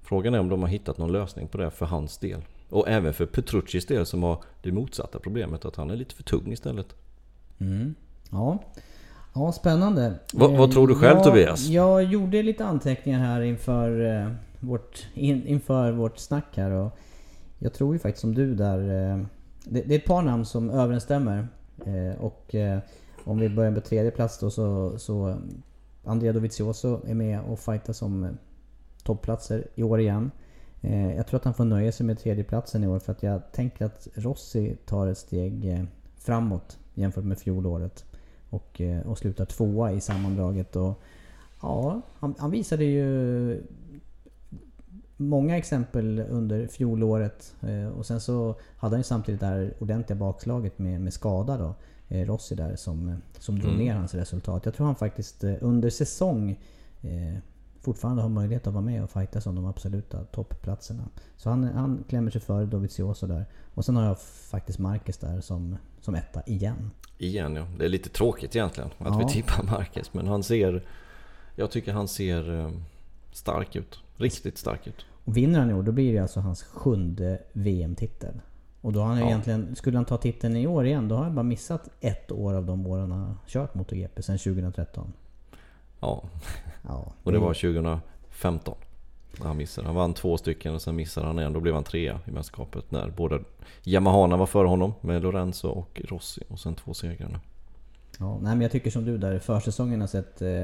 frågan 0.03 0.35
är 0.35 0.41
om 0.41 0.49
de 0.49 0.61
har 0.63 0.69
hittat 0.69 0.99
någon 0.99 1.13
lösning 1.13 1.49
på 1.49 1.59
det 1.59 1.71
för 1.71 1.87
hans 1.87 2.19
del. 2.19 2.41
Och 2.69 2.89
även 2.89 3.15
för 3.15 3.27
Petruccis 3.27 3.87
del 3.87 4.07
som 4.07 4.23
har 4.23 4.43
det 4.63 4.73
motsatta 4.73 5.19
problemet 5.19 5.65
att 5.65 5.77
han 5.77 5.91
är 5.91 5.97
lite 5.97 6.15
för 6.15 6.23
tung 6.23 6.53
istället. 6.53 6.95
Mm. 7.59 7.95
Ja, 8.31 8.59
ja 9.35 9.53
spännande. 9.53 10.15
Va, 10.35 10.49
vad 10.49 10.73
tror 10.73 10.89
du 10.89 10.95
själv 10.95 11.17
jag, 11.17 11.25
Tobias? 11.25 11.67
Jag 11.67 12.05
gjorde 12.05 12.43
lite 12.43 12.65
anteckningar 12.65 13.19
här 13.19 13.41
inför, 13.41 14.17
eh, 14.17 14.31
vårt, 14.61 15.07
in, 15.15 15.47
inför 15.47 15.93
vårt 15.93 16.19
snack 16.19 16.57
här. 16.57 16.71
Och 16.71 16.99
jag 17.59 17.75
tror 17.75 17.95
ju 17.95 17.99
faktiskt 17.99 18.21
som 18.21 18.35
du 18.35 18.55
där. 18.55 18.79
Eh, 18.79 19.25
det, 19.65 19.83
det, 19.83 19.95
är 19.95 19.99
ett 19.99 20.05
par 20.05 20.23
namn 20.23 20.45
som 20.45 20.71
överensstämmer. 20.71 21.49
Eh, 21.87 22.21
och 22.21 22.55
om 23.25 23.39
vi 23.39 23.49
börjar 23.49 23.71
med 23.71 23.85
tredje 23.85 24.11
plats 24.11 24.39
då 24.39 24.51
så, 24.51 24.99
så 24.99 25.37
Andrea 26.05 26.33
Dovizioso 26.33 27.01
är 27.07 27.15
med 27.15 27.41
och 27.41 27.59
fightar 27.59 27.93
som 27.93 28.29
toppplatser 29.03 29.67
i 29.75 29.83
år 29.83 30.01
igen. 30.01 30.31
Jag 31.17 31.27
tror 31.27 31.39
att 31.39 31.45
han 31.45 31.55
får 31.55 31.65
nöja 31.65 31.93
sig 31.93 32.07
med 32.07 32.19
tredjeplatsen 32.19 32.85
i 32.85 32.87
år 32.87 32.99
för 32.99 33.13
att 33.13 33.23
jag 33.23 33.53
tänker 33.53 33.85
att 33.85 34.09
Rossi 34.15 34.77
tar 34.87 35.07
ett 35.07 35.19
steg 35.19 35.87
framåt 36.17 36.79
jämfört 36.95 37.25
med 37.25 37.39
fjolåret. 37.39 38.05
Och, 38.51 38.81
eh, 38.81 39.01
och 39.07 39.19
slutar 39.19 39.45
tvåa 39.45 39.93
i 39.93 40.01
sammandraget. 40.01 40.77
Och, 40.77 41.03
ja, 41.63 42.01
han, 42.19 42.35
han 42.39 42.51
visade 42.51 42.85
ju 42.85 43.63
många 45.21 45.57
exempel 45.59 46.25
under 46.29 46.67
fjolåret. 46.67 47.55
Eh, 47.61 47.89
och 47.89 48.07
sen 48.07 48.21
så 48.21 48.55
hade 48.77 48.95
han 48.95 49.01
ju 49.01 49.05
samtidigt 49.05 49.41
det 49.41 49.47
här 49.47 49.75
ordentliga 49.79 50.19
bakslaget 50.19 50.79
med, 50.79 51.01
med 51.01 51.13
skada 51.13 51.57
då. 51.57 51.75
Eh, 52.09 52.27
Rossi 52.27 52.55
där 52.55 52.77
som, 52.77 53.17
som 53.39 53.59
drog 53.59 53.73
mm. 53.73 53.85
ner 53.85 53.95
hans 53.95 54.15
resultat. 54.15 54.65
Jag 54.65 54.75
tror 54.75 54.87
han 54.87 54.95
faktiskt 54.95 55.45
under 55.45 55.91
säsong 55.91 56.51
eh, 57.01 57.39
fortfarande 57.81 58.23
har 58.23 58.29
möjlighet 58.29 58.67
att 58.67 58.75
vara 58.75 58.85
med 58.85 59.05
och 59.05 59.11
fightas 59.11 59.47
om 59.47 59.55
de 59.55 59.67
absoluta 59.67 60.25
toppplatserna. 60.25 61.09
Så 61.37 61.51
han, 61.51 61.65
han 61.65 62.05
klämmer 62.09 62.31
sig 62.31 62.41
före 62.41 62.67
Dovizioso 62.67 63.27
där. 63.27 63.47
Och 63.75 63.85
sen 63.85 63.97
har 63.97 64.05
jag 64.05 64.19
faktiskt 64.21 64.79
Marquez 64.79 65.19
där 65.19 65.41
som, 65.41 65.77
som 66.01 66.15
etta 66.15 66.43
igen. 66.47 66.91
Igen 67.21 67.57
ja. 67.57 67.67
Det 67.79 67.85
är 67.85 67.89
lite 67.89 68.09
tråkigt 68.09 68.57
egentligen 68.57 68.91
att 68.99 69.07
ja. 69.07 69.19
vi 69.19 69.33
tippar 69.33 69.63
Marquez. 69.63 70.15
Men 70.15 70.27
han 70.27 70.43
ser... 70.43 70.83
Jag 71.55 71.71
tycker 71.71 71.93
han 71.93 72.09
ser 72.09 72.61
eh, 72.61 72.71
stark 73.33 73.77
ut. 73.77 74.01
Riktigt 74.17 74.59
stark 74.59 74.87
ut. 74.87 75.07
Och 75.25 75.37
vinner 75.37 75.59
han 75.59 75.71
i 75.71 75.75
år 75.75 75.83
då 75.83 75.93
blir 75.93 76.13
det 76.13 76.19
alltså 76.19 76.41
hans 76.41 76.63
sjunde 76.63 77.39
VM-titel. 77.53 78.41
Och 78.81 78.93
då 78.93 79.01
har 79.01 79.07
han 79.07 79.19
ja. 79.19 79.27
egentligen, 79.27 79.77
skulle 79.77 79.99
han 79.99 80.05
ta 80.05 80.17
titeln 80.17 80.57
i 80.57 80.67
år 80.67 80.87
igen, 80.87 81.09
då 81.09 81.17
har 81.17 81.25
han 81.25 81.35
bara 81.35 81.43
missat 81.43 81.89
ett 82.01 82.33
år 82.33 82.55
av 82.55 82.67
de 82.67 82.87
åren 82.87 83.11
han 83.11 83.21
har 83.21 83.35
kört 83.47 83.75
MotoGP 83.75 84.23
sedan 84.23 84.39
2013. 84.39 85.13
Ja. 86.01 86.25
ja. 86.83 87.13
och 87.23 87.33
det 87.33 87.39
var 87.39 87.55
2015. 87.55 88.75
Han 89.39 89.57
missade. 89.57 89.87
Han 89.87 89.97
vann 89.97 90.15
två 90.15 90.39
stycken 90.39 90.75
och 90.75 90.83
sen 90.83 90.97
missade 90.97 91.27
han 91.27 91.39
en. 91.39 91.53
Då 91.53 91.61
blev 91.61 91.75
han 91.75 91.85
trea 91.85 92.21
i 92.27 92.31
mästerskapet 92.31 92.91
när 92.91 93.11
båda 93.11 93.39
Yamahana 93.85 94.37
var 94.37 94.47
före 94.47 94.69
honom 94.69 94.93
med 95.01 95.23
Lorenzo 95.23 95.69
och 95.69 96.01
Rossi 96.05 96.43
och 96.49 96.61
sen 96.61 96.75
två 96.75 96.95
segrarna. 96.95 97.41
Ja, 98.19 98.33
nej 98.35 98.53
men 98.53 98.61
jag 98.61 98.71
tycker 98.71 98.91
som 98.91 99.05
du 99.05 99.19
där, 99.19 99.39
försäsongen 99.39 100.01
har 100.01 100.09
sett 100.09 100.43
eh, 100.43 100.61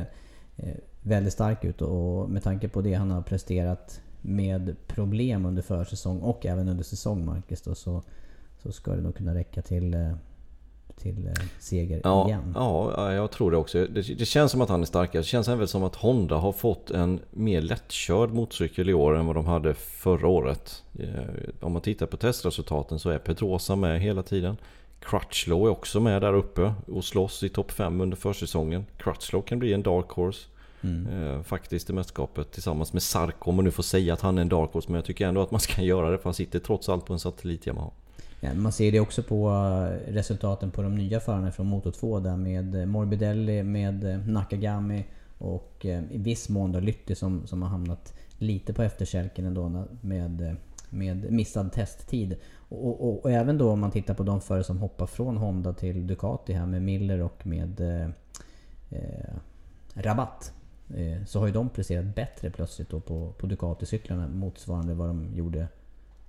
eh 0.57 0.77
väldigt 1.03 1.33
stark 1.33 1.65
ut 1.65 1.83
och 1.83 2.31
med 2.31 2.43
tanke 2.43 2.69
på 2.69 2.81
det 2.81 2.95
han 2.95 3.11
har 3.11 3.23
presterat 3.23 4.01
med 4.23 4.77
problem 4.87 5.47
under 5.47 5.63
försäsong 5.63 6.21
och 6.21 6.47
även 6.47 6.69
under 6.69 6.85
säsong 6.85 7.25
Marcus 7.25 7.63
då, 7.63 7.75
så, 7.75 8.03
så 8.63 8.73
ska 8.73 8.93
det 8.93 9.03
nog 9.03 9.15
kunna 9.15 9.35
räcka 9.35 9.63
till, 9.63 9.95
eh, 9.95 10.13
till 10.97 11.27
eh, 11.27 11.33
seger 11.59 12.01
ja, 12.05 12.27
igen. 12.27 12.53
Ja, 12.55 13.13
jag 13.13 13.31
tror 13.31 13.51
det 13.51 13.57
också. 13.57 13.87
Det, 13.87 14.03
det, 14.03 14.27
känns 14.27 14.53
som 14.53 14.61
att 14.61 14.69
han 14.69 14.83
är 14.83 14.87
starkare. 14.87 15.23
Det 15.23 15.27
känns 15.27 15.49
även 15.49 15.69
som 15.69 15.85
att 15.85 15.95
Honda 15.95 16.37
har 16.37 16.53
fått 16.53 16.91
en 16.91 17.21
mer 17.31 17.61
lättkörd 17.61 18.31
motorcykel 18.31 18.91
i 18.91 18.95
år 18.95 19.17
än 19.17 19.27
vad 19.27 19.37
de 19.37 19.47
hade 19.47 19.75
förra 19.75 20.29
året. 20.29 20.83
Eh, 20.99 21.09
om 21.61 21.73
man 21.73 21.83
tittar 21.83 22.07
på 22.07 22.17
testresultaten 22.17 22.99
så 22.99 23.11
är 23.11 23.19
Pedrosa 23.19 23.77
med 23.77 24.01
hela 24.01 24.23
tiden. 24.23 24.57
Crutchlow 25.01 25.67
är 25.67 25.71
också 25.71 26.01
med 26.01 26.23
där 26.23 26.35
uppe 26.35 26.75
och 26.87 27.05
slåss 27.05 27.43
i 27.43 27.49
topp 27.49 27.73
5 27.73 28.01
under 28.01 28.17
försäsongen. 28.17 28.87
Crutchlow 28.97 29.43
kan 29.43 29.59
bli 29.59 29.73
en 29.73 29.83
dark 29.83 30.09
horse. 30.09 30.49
Mm. 30.81 31.07
Eh, 31.07 31.43
faktiskt 31.43 31.91
i 31.91 31.93
mästerskapet 31.93 32.53
tillsammans 32.53 32.93
med 32.93 33.03
Sarko. 33.03 33.51
Om 33.51 33.57
man 33.57 33.65
nu 33.65 33.71
får 33.71 33.83
säga 33.83 34.13
att 34.13 34.21
han 34.21 34.39
är 34.39 34.43
en 34.43 34.49
dark 34.49 34.73
horse. 34.73 34.89
Men 34.89 34.95
jag 34.95 35.05
tycker 35.05 35.27
ändå 35.27 35.43
att 35.43 35.51
man 35.51 35.61
ska 35.61 35.83
göra 35.83 36.11
det 36.11 36.19
för 36.19 36.25
han 36.25 36.35
sitter 36.35 36.59
trots 36.59 36.89
allt 36.89 37.07
på 37.07 37.13
en 37.13 37.19
satellit 37.19 37.67
Yamaha. 37.67 37.91
Man 38.41 38.73
ser 38.73 38.93
det 38.93 39.01
också 39.01 39.23
på 39.23 39.49
eh, 39.49 40.13
resultaten 40.13 40.71
på 40.71 40.83
de 40.83 40.95
nya 40.95 41.21
förarna 41.21 41.53
från 41.53 41.67
Moto 41.67 41.91
2 41.91 42.21
där 42.21 42.37
med 42.37 42.75
eh, 42.75 42.87
Morbidelli, 42.87 43.63
med 43.63 44.05
eh, 44.05 44.19
Nakagami 44.19 45.05
och 45.39 45.87
i 46.11 46.19
viss 46.19 46.49
mån 46.49 46.73
då 46.73 46.81
Lytti 46.81 47.15
som, 47.15 47.47
som 47.47 47.63
har 47.63 47.69
hamnat 47.69 48.15
lite 48.39 48.73
på 48.73 48.83
efterkälken 48.83 49.47
ändå 49.47 49.85
med, 50.01 50.57
med 50.91 51.33
missad 51.33 51.73
testtid. 51.73 52.37
Och, 52.69 53.09
och, 53.09 53.25
och, 53.25 53.31
även 53.31 53.59
då 53.59 53.71
om 53.71 53.81
man 53.81 53.91
tittar 53.91 54.15
på 54.15 54.23
de 54.23 54.41
förare 54.41 54.65
som 54.65 54.79
hoppar 54.79 55.07
från 55.07 55.37
Honda 55.37 55.73
till 55.73 56.07
Ducati 56.07 56.53
här 56.53 56.67
med 56.67 56.83
Miller 56.83 57.23
och 57.23 57.47
med 57.47 57.81
eh, 58.91 59.35
Rabatt. 59.95 60.53
Eh, 60.95 61.25
så 61.25 61.39
har 61.39 61.47
ju 61.47 61.53
de 61.53 61.69
presterat 61.69 62.15
bättre 62.15 62.51
plötsligt 62.51 62.91
då 62.91 63.01
på, 63.01 63.33
på 63.39 63.47
Ducati-cyklarna 63.47 64.29
motsvarande 64.29 64.95
vad 64.95 65.09
de 65.09 65.35
gjorde 65.35 65.69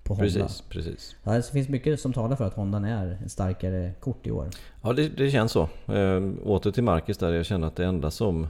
på 0.07 0.13
Honda. 0.13 0.23
Precis, 0.23 0.63
precis. 0.69 1.15
Ja, 1.23 1.31
det 1.31 1.51
finns 1.51 1.69
mycket 1.69 1.99
som 1.99 2.13
talar 2.13 2.35
för 2.35 2.45
att 2.45 2.53
Honda 2.53 2.77
är 2.77 3.17
ett 3.25 3.31
starkare 3.31 3.91
kort 3.99 4.27
i 4.27 4.31
år. 4.31 4.49
Ja, 4.81 4.93
det, 4.93 5.09
det 5.09 5.31
känns 5.31 5.51
så. 5.51 5.69
Äh, 5.85 6.23
åter 6.43 6.71
till 6.71 6.83
Marcus 6.83 7.17
där. 7.17 7.33
Jag 7.33 7.45
känner 7.45 7.67
att 7.67 7.75
det 7.75 7.85
enda 7.85 8.11
som... 8.11 8.47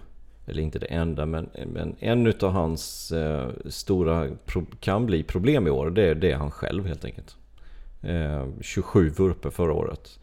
Eller 0.50 0.64
inte 0.64 0.80
det 0.80 0.86
enda, 0.86 1.26
men, 1.26 1.50
men 1.74 1.96
en 2.00 2.28
utav 2.28 2.52
hans 2.52 3.12
äh, 3.12 3.50
stora 3.66 4.30
pro, 4.46 4.66
kan 4.80 5.06
bli 5.06 5.24
problem 5.24 5.68
i 5.68 5.70
år. 5.70 5.90
Det, 5.90 6.14
det 6.14 6.32
är 6.32 6.36
han 6.36 6.52
själv 6.52 6.88
helt 6.88 7.06
enkelt. 7.06 7.36
Äh, 8.02 8.46
27 8.62 9.10
vurper 9.10 9.50
förra 9.50 9.74
året. 9.74 10.20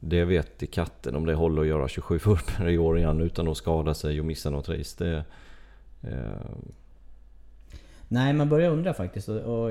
Det 0.00 0.24
vet 0.24 0.62
i 0.62 0.66
katten 0.66 1.16
om 1.16 1.26
det 1.26 1.34
håller 1.34 1.62
att 1.62 1.68
göra 1.68 1.88
27 1.88 2.18
vurper 2.24 2.68
i 2.68 2.78
år 2.78 2.98
igen 2.98 3.20
utan 3.20 3.48
att 3.48 3.56
skada 3.56 3.94
sig 3.94 4.20
och 4.20 4.26
missa 4.26 4.50
något 4.50 4.68
race. 4.68 5.04
Det, 5.04 5.24
eh... 6.02 6.50
Nej, 8.08 8.32
man 8.32 8.48
börjar 8.48 8.70
undra 8.70 8.94
faktiskt. 8.94 9.28
Och, 9.28 9.36
och 9.36 9.70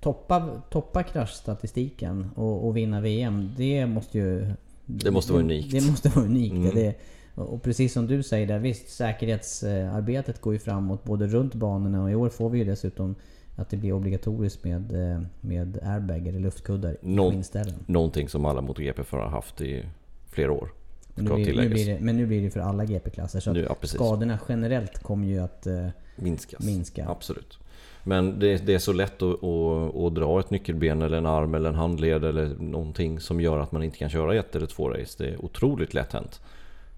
toppa, 0.00 0.62
toppa 0.70 1.02
kraschstatistiken 1.02 2.30
och, 2.34 2.66
och 2.66 2.76
vinna 2.76 3.00
VM, 3.00 3.50
det 3.56 3.86
måste 3.86 4.18
ju... 4.18 4.52
Det 4.86 5.10
måste 5.10 5.32
vara 5.32 5.42
unikt. 5.42 5.72
Det, 5.72 5.90
måste 5.90 6.08
vara 6.08 6.24
unikt. 6.24 6.54
Mm. 6.54 6.74
Det, 6.74 6.94
och 7.34 7.62
precis 7.62 7.92
som 7.92 8.06
du 8.06 8.22
säger 8.22 8.46
där, 8.46 8.58
visst 8.58 8.88
säkerhetsarbetet 8.88 10.40
går 10.40 10.52
ju 10.52 10.58
framåt 10.58 11.04
både 11.04 11.26
runt 11.26 11.54
banorna 11.54 12.02
och 12.02 12.10
i 12.10 12.14
år 12.14 12.28
får 12.28 12.50
vi 12.50 12.58
ju 12.58 12.64
dessutom 12.64 13.14
att 13.56 13.70
det 13.70 13.76
blir 13.76 13.92
obligatoriskt 13.92 14.64
med, 14.64 15.12
eh, 15.12 15.22
med 15.40 15.78
airbag 15.82 16.26
eller 16.26 16.40
luftkuddar 16.40 16.96
Nå 17.00 17.32
i 17.32 17.42
ställen. 17.42 17.74
Någonting 17.86 18.28
som 18.28 18.44
alla 18.44 18.60
MotoGP-förare 18.60 19.24
har 19.24 19.30
haft 19.30 19.60
i 19.60 19.84
flera 20.28 20.52
år. 20.52 20.70
Men 21.24 21.36
nu, 21.36 21.44
blir, 21.44 21.62
nu 21.62 21.68
blir 21.68 21.86
det, 21.86 22.00
men 22.00 22.16
nu 22.16 22.26
blir 22.26 22.42
det 22.42 22.50
för 22.50 22.60
alla 22.60 22.84
GP-klasser. 22.84 23.40
Så 23.40 23.52
nu, 23.52 23.66
ja, 23.68 23.76
skadorna 23.82 24.38
generellt 24.48 25.02
kommer 25.02 25.26
ju 25.26 25.38
att 25.38 25.66
eh, 25.66 25.86
Minskas. 26.16 26.64
minska. 26.64 27.08
Absolut. 27.08 27.58
Men 28.04 28.38
det, 28.38 28.66
det, 28.66 28.74
är 28.74 28.78
så 28.78 28.92
lätt 28.92 29.22
att, 29.22 29.44
att, 29.44 29.96
att, 29.96 30.14
dra 30.14 30.40
ett 30.40 30.50
nyckelben 30.50 31.02
eller 31.02 31.18
en 31.18 31.26
arm 31.26 31.54
eller 31.54 31.68
en 31.68 31.74
handled 31.74 32.24
eller 32.24 32.54
någonting 32.58 33.20
som 33.20 33.40
gör 33.40 33.58
att 33.58 33.72
man 33.72 33.82
inte 33.82 33.98
kan 33.98 34.10
köra 34.10 34.34
ett 34.34 34.56
eller 34.56 34.66
två 34.66 34.88
race. 34.88 35.24
Det 35.24 35.30
är 35.30 35.44
otroligt 35.44 35.94
lätt 35.94 36.12
hänt. 36.12 36.40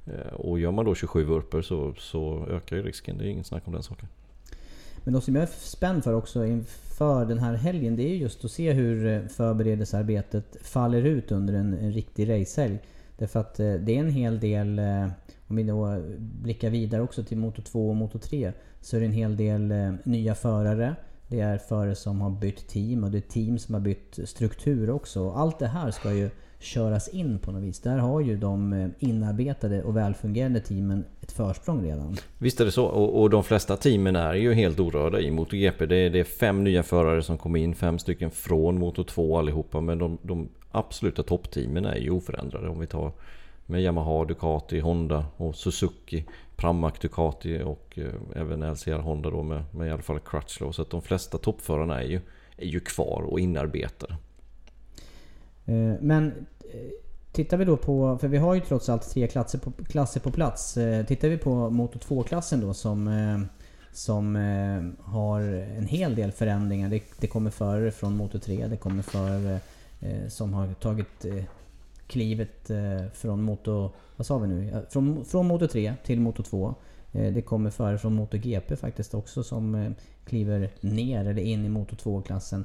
Eh, 0.06 0.34
och 0.34 0.60
gör 0.60 0.70
man 0.70 0.84
då 0.84 0.94
27 0.94 1.24
vurper 1.24 1.62
så, 1.62 1.94
så 1.98 2.46
ökar 2.50 2.76
ju 2.76 2.82
risken. 2.82 3.18
Det 3.18 3.24
är 3.24 3.28
inget 3.28 3.46
snack 3.46 3.62
om 3.66 3.72
den 3.72 3.82
saken. 3.82 4.08
Men 5.04 5.14
något 5.14 5.24
som 5.24 5.34
jag 5.34 5.42
är 5.42 5.50
spänd 5.58 6.04
för 6.04 6.14
också 6.14 6.46
inför 6.46 7.24
den 7.24 7.38
här 7.38 7.54
helgen 7.54 7.96
det 7.96 8.02
är 8.02 8.16
just 8.16 8.44
att 8.44 8.50
se 8.50 8.72
hur 8.72 9.06
eh, 9.06 9.28
förberedelsearbetet 9.28 10.56
faller 10.62 11.02
ut 11.02 11.32
under 11.32 11.54
en, 11.54 11.74
en 11.74 11.92
riktig 11.92 12.30
racehelg. 12.30 12.78
Därför 13.22 13.40
att 13.40 13.60
eh, 13.60 13.72
det 13.72 13.96
är 13.96 14.00
en 14.00 14.10
hel 14.10 14.40
del, 14.40 14.78
eh, 14.78 15.06
om 15.48 15.56
vi 15.56 15.62
då 15.62 16.02
blickar 16.18 16.70
vidare 16.70 17.02
också 17.02 17.24
till 17.24 17.38
Moto 17.38 17.62
2 17.62 17.88
och 17.88 17.96
Moto 17.96 18.18
3, 18.18 18.52
så 18.80 18.96
är 18.96 19.00
det 19.00 19.06
en 19.06 19.12
hel 19.12 19.36
del 19.36 19.70
eh, 19.70 19.92
nya 20.04 20.34
förare. 20.34 20.94
Det 21.28 21.40
är 21.40 21.58
förare 21.58 21.94
som 21.94 22.20
har 22.20 22.30
bytt 22.30 22.68
team 22.68 23.04
och 23.04 23.10
det 23.10 23.18
är 23.18 23.20
team 23.20 23.58
som 23.58 23.74
har 23.74 23.80
bytt 23.80 24.18
struktur 24.24 24.90
också. 24.90 25.30
Allt 25.30 25.58
det 25.58 25.66
här 25.66 25.90
ska 25.90 26.12
ju 26.12 26.30
köras 26.58 27.08
in 27.08 27.38
på 27.38 27.52
något 27.52 27.62
vis. 27.62 27.80
Där 27.80 27.98
har 27.98 28.20
ju 28.20 28.36
de 28.36 28.90
inarbetade 28.98 29.82
och 29.82 29.96
välfungerande 29.96 30.60
teamen 30.60 31.04
ett 31.20 31.32
försprång 31.32 31.84
redan. 31.84 32.16
Visst 32.38 32.60
är 32.60 32.64
det 32.64 32.72
så. 32.72 32.84
Och, 32.84 33.20
och 33.20 33.30
de 33.30 33.44
flesta 33.44 33.76
teamen 33.76 34.16
är 34.16 34.34
ju 34.34 34.54
helt 34.54 34.80
orörda 34.80 35.20
i 35.20 35.30
MotoGP. 35.30 35.86
Det 35.86 35.96
är, 35.96 36.10
det 36.10 36.20
är 36.20 36.24
fem 36.24 36.64
nya 36.64 36.82
förare 36.82 37.22
som 37.22 37.38
kommer 37.38 37.58
in, 37.58 37.74
fem 37.74 37.98
stycken 37.98 38.30
från 38.30 38.78
Moto 38.78 39.04
2 39.04 39.38
allihopa. 39.38 39.80
Men 39.80 39.98
de, 39.98 40.18
de 40.22 40.48
absoluta 40.72 41.22
toppteamen 41.22 41.84
är 41.84 41.96
ju 41.96 42.10
oförändrade. 42.10 42.68
Om 42.68 42.80
vi 42.80 42.86
tar 42.86 43.12
med 43.66 43.82
Yamaha, 43.82 44.24
Ducati, 44.24 44.80
Honda 44.80 45.26
och 45.36 45.56
Suzuki. 45.56 46.24
Pramac, 46.56 46.92
Ducati 47.00 47.62
och 47.62 47.98
eh, 47.98 48.40
även 48.40 48.72
LCR 48.72 48.98
Honda 48.98 49.30
då 49.30 49.42
med, 49.42 49.64
med 49.70 49.88
i 49.88 49.90
alla 49.90 50.02
fall 50.02 50.20
Crutchlow. 50.20 50.72
Så 50.72 50.82
att 50.82 50.90
de 50.90 51.02
flesta 51.02 51.38
toppförarna 51.38 52.02
är 52.02 52.06
ju, 52.06 52.20
är 52.56 52.66
ju 52.66 52.80
kvar 52.80 53.22
och 53.22 53.40
inarbetade. 53.40 54.16
Eh, 55.66 55.94
men 56.00 56.46
eh, 56.72 56.90
tittar 57.32 57.56
vi 57.56 57.64
då 57.64 57.76
på, 57.76 58.18
för 58.18 58.28
vi 58.28 58.38
har 58.38 58.54
ju 58.54 58.60
trots 58.60 58.88
allt 58.88 59.10
tre 59.10 59.26
klasser 59.26 59.58
på, 59.58 59.72
klasser 59.84 60.20
på 60.20 60.30
plats. 60.30 60.76
Eh, 60.76 61.06
tittar 61.06 61.28
vi 61.28 61.38
på 61.38 61.70
Moto 61.70 61.98
2-klassen 61.98 62.60
då 62.60 62.74
som, 62.74 63.46
som 63.92 64.34
har 65.00 65.40
en 65.76 65.86
hel 65.86 66.14
del 66.14 66.32
förändringar. 66.32 66.88
Det, 66.88 67.02
det 67.18 67.26
kommer 67.26 67.50
förare 67.50 67.90
från 67.90 68.16
Moto 68.16 68.38
3, 68.38 68.66
det 68.66 68.76
kommer 68.76 69.02
förare 69.02 69.60
Eh, 70.02 70.28
som 70.28 70.54
har 70.54 70.74
tagit 70.74 71.24
eh, 71.24 71.44
klivet 72.06 72.70
eh, 72.70 73.06
från 73.12 73.42
Moto... 73.42 73.90
Vad 74.16 74.26
sa 74.26 74.38
vi 74.38 74.48
nu? 74.48 74.86
Från, 74.90 75.24
från 75.24 75.46
Moto 75.46 75.68
3 75.68 75.94
till 76.04 76.20
Moto 76.20 76.42
2. 76.42 76.74
Det 77.12 77.42
kommer 77.42 77.70
förare 77.70 77.98
från 77.98 78.14
Moto 78.14 78.36
GP 78.36 78.76
faktiskt 78.76 79.14
också 79.14 79.42
som 79.42 79.94
kliver 80.24 80.70
ner 80.80 81.28
eller 81.28 81.42
in 81.42 81.64
i 81.64 81.68
Moto 81.68 81.96
2-klassen. 81.96 82.64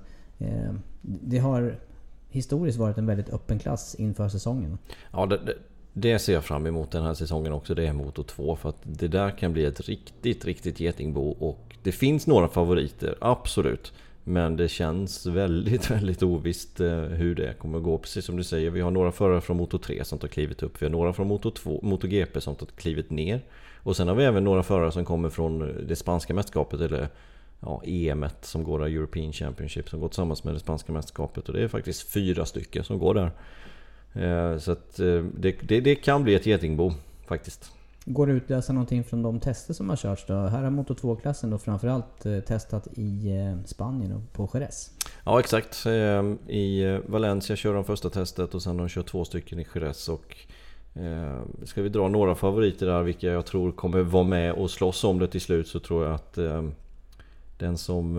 Det 1.01 1.37
har 1.37 1.79
historiskt 2.29 2.77
varit 2.77 2.97
en 2.97 3.05
väldigt 3.05 3.29
öppen 3.29 3.59
klass 3.59 3.95
inför 3.95 4.29
säsongen. 4.29 4.77
Ja, 5.11 5.25
det, 5.25 5.37
det, 5.37 5.53
det, 5.93 6.19
ser 6.19 6.33
jag 6.33 6.43
fram 6.43 6.65
emot 6.65 6.91
den 6.91 7.03
här 7.03 7.13
säsongen 7.13 7.53
också. 7.53 7.75
Det 7.75 7.87
är 7.87 7.93
motor 7.93 8.23
2. 8.23 8.55
För 8.55 8.69
att 8.69 8.81
det 8.83 9.07
där 9.07 9.37
kan 9.37 9.53
bli 9.53 9.65
ett 9.65 9.81
riktigt, 9.81 10.45
riktigt 10.45 10.79
getingbo. 10.79 11.29
Och 11.29 11.75
det 11.83 11.91
finns 11.91 12.27
några 12.27 12.47
favoriter, 12.47 13.17
absolut. 13.21 13.93
Men 14.29 14.57
det 14.57 14.67
känns 14.67 15.25
väldigt, 15.25 15.91
väldigt 15.91 16.23
ovisst 16.23 16.79
eh, 16.79 16.97
hur 16.97 17.35
det 17.35 17.53
kommer 17.53 17.79
gå. 17.79 17.97
Precis 17.97 18.25
som 18.25 18.37
du 18.37 18.43
säger, 18.43 18.69
vi 18.69 18.81
har 18.81 18.91
några 18.91 19.11
förare 19.11 19.41
från 19.41 19.57
Moto 19.57 19.77
3 19.77 20.03
som 20.03 20.19
tar 20.19 20.27
klivet 20.27 20.63
upp. 20.63 20.81
Vi 20.81 20.85
har 20.85 20.91
några 20.91 21.13
från 21.13 21.27
Moto, 21.27 21.51
2, 21.51 21.79
Moto 21.83 22.07
GP 22.07 22.41
som 22.41 22.55
tar 22.55 22.65
klivet 22.65 23.09
ner. 23.09 23.41
Och 23.83 23.95
sen 23.97 24.07
har 24.07 24.15
vi 24.15 24.23
även 24.23 24.43
några 24.43 24.63
förare 24.63 24.91
som 24.91 25.05
kommer 25.05 25.29
från 25.29 25.85
det 25.87 25.95
spanska 25.95 26.33
mästerskapet 26.33 26.81
eller 26.81 27.07
ja, 27.59 27.81
EM 27.85 28.25
som 28.41 28.63
går 28.63 28.79
där, 28.79 28.85
European 28.85 29.33
Championship, 29.33 29.89
som 29.89 29.99
går 29.99 30.07
tillsammans 30.07 30.43
med 30.43 30.53
det 30.53 30.59
spanska 30.59 30.91
mästerskapet. 30.91 31.49
Och 31.49 31.55
det 31.55 31.63
är 31.63 31.67
faktiskt 31.67 32.13
fyra 32.13 32.45
stycken 32.45 32.83
som 32.83 32.99
går 32.99 33.13
där. 33.13 33.31
Eh, 34.13 34.59
så 34.59 34.71
att 34.71 34.99
eh, 34.99 35.23
det, 35.37 35.55
det, 35.61 35.79
det 35.79 35.95
kan 35.95 36.23
bli 36.23 36.35
ett 36.35 36.45
getingbo 36.45 36.93
faktiskt. 37.27 37.76
Går 38.09 38.27
det 38.27 38.33
att 38.33 38.43
utläsa 38.43 38.73
någonting 38.73 39.03
från 39.03 39.21
de 39.21 39.39
tester 39.39 39.73
som 39.73 39.89
har 39.89 39.95
körts 39.95 40.25
då? 40.25 40.33
Här 40.33 40.63
har 40.63 40.69
Moto 40.69 40.93
2-klassen 40.93 41.49
då 41.49 41.57
framförallt 41.57 42.25
eh, 42.25 42.39
testat 42.39 42.87
i 42.93 43.29
eh, 43.31 43.65
Spanien 43.65 44.11
och 44.11 44.33
på 44.33 44.49
Jerez. 44.53 44.91
Ja 45.23 45.39
exakt. 45.39 45.85
Eh, 45.85 45.91
I 46.55 46.99
Valencia 47.05 47.55
kör 47.55 47.73
de 47.73 47.83
första 47.83 48.09
testet 48.09 48.55
och 48.55 48.61
sen 48.61 48.77
de 48.77 48.89
kör 48.89 49.03
två 49.03 49.25
stycken 49.25 49.59
i 49.59 49.67
Jerez. 49.75 50.09
Och 50.09 50.37
ska 51.63 51.81
vi 51.81 51.89
dra 51.89 52.07
några 52.07 52.35
favoriter 52.35 52.85
där 52.85 53.03
vilka 53.03 53.27
jag 53.27 53.45
tror 53.45 53.71
kommer 53.71 54.01
vara 54.01 54.23
med 54.23 54.53
och 54.53 54.71
slåss 54.71 55.03
om 55.03 55.19
det 55.19 55.27
till 55.27 55.41
slut 55.41 55.67
så 55.67 55.79
tror 55.79 56.05
jag 56.05 56.13
att 56.13 56.37
den 57.57 57.77
som, 57.77 58.15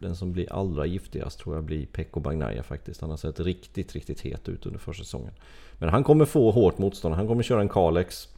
den 0.00 0.16
som 0.16 0.32
blir 0.32 0.52
allra 0.52 0.86
giftigast 0.86 1.38
tror 1.38 1.54
jag 1.54 1.64
blir 1.64 1.86
Pekko 1.86 2.20
Bagnaia 2.20 2.62
faktiskt. 2.62 3.00
Han 3.00 3.10
har 3.10 3.16
sett 3.16 3.40
riktigt, 3.40 3.92
riktigt 3.92 4.20
het 4.20 4.48
ut 4.48 4.66
under 4.66 4.78
försäsongen. 4.78 5.32
Men 5.78 5.88
han 5.88 6.04
kommer 6.04 6.24
få 6.24 6.50
hårt 6.50 6.78
motstånd. 6.78 7.14
Han 7.14 7.28
kommer 7.28 7.42
köra 7.42 7.60
en 7.60 7.68
Kalex. 7.68 8.28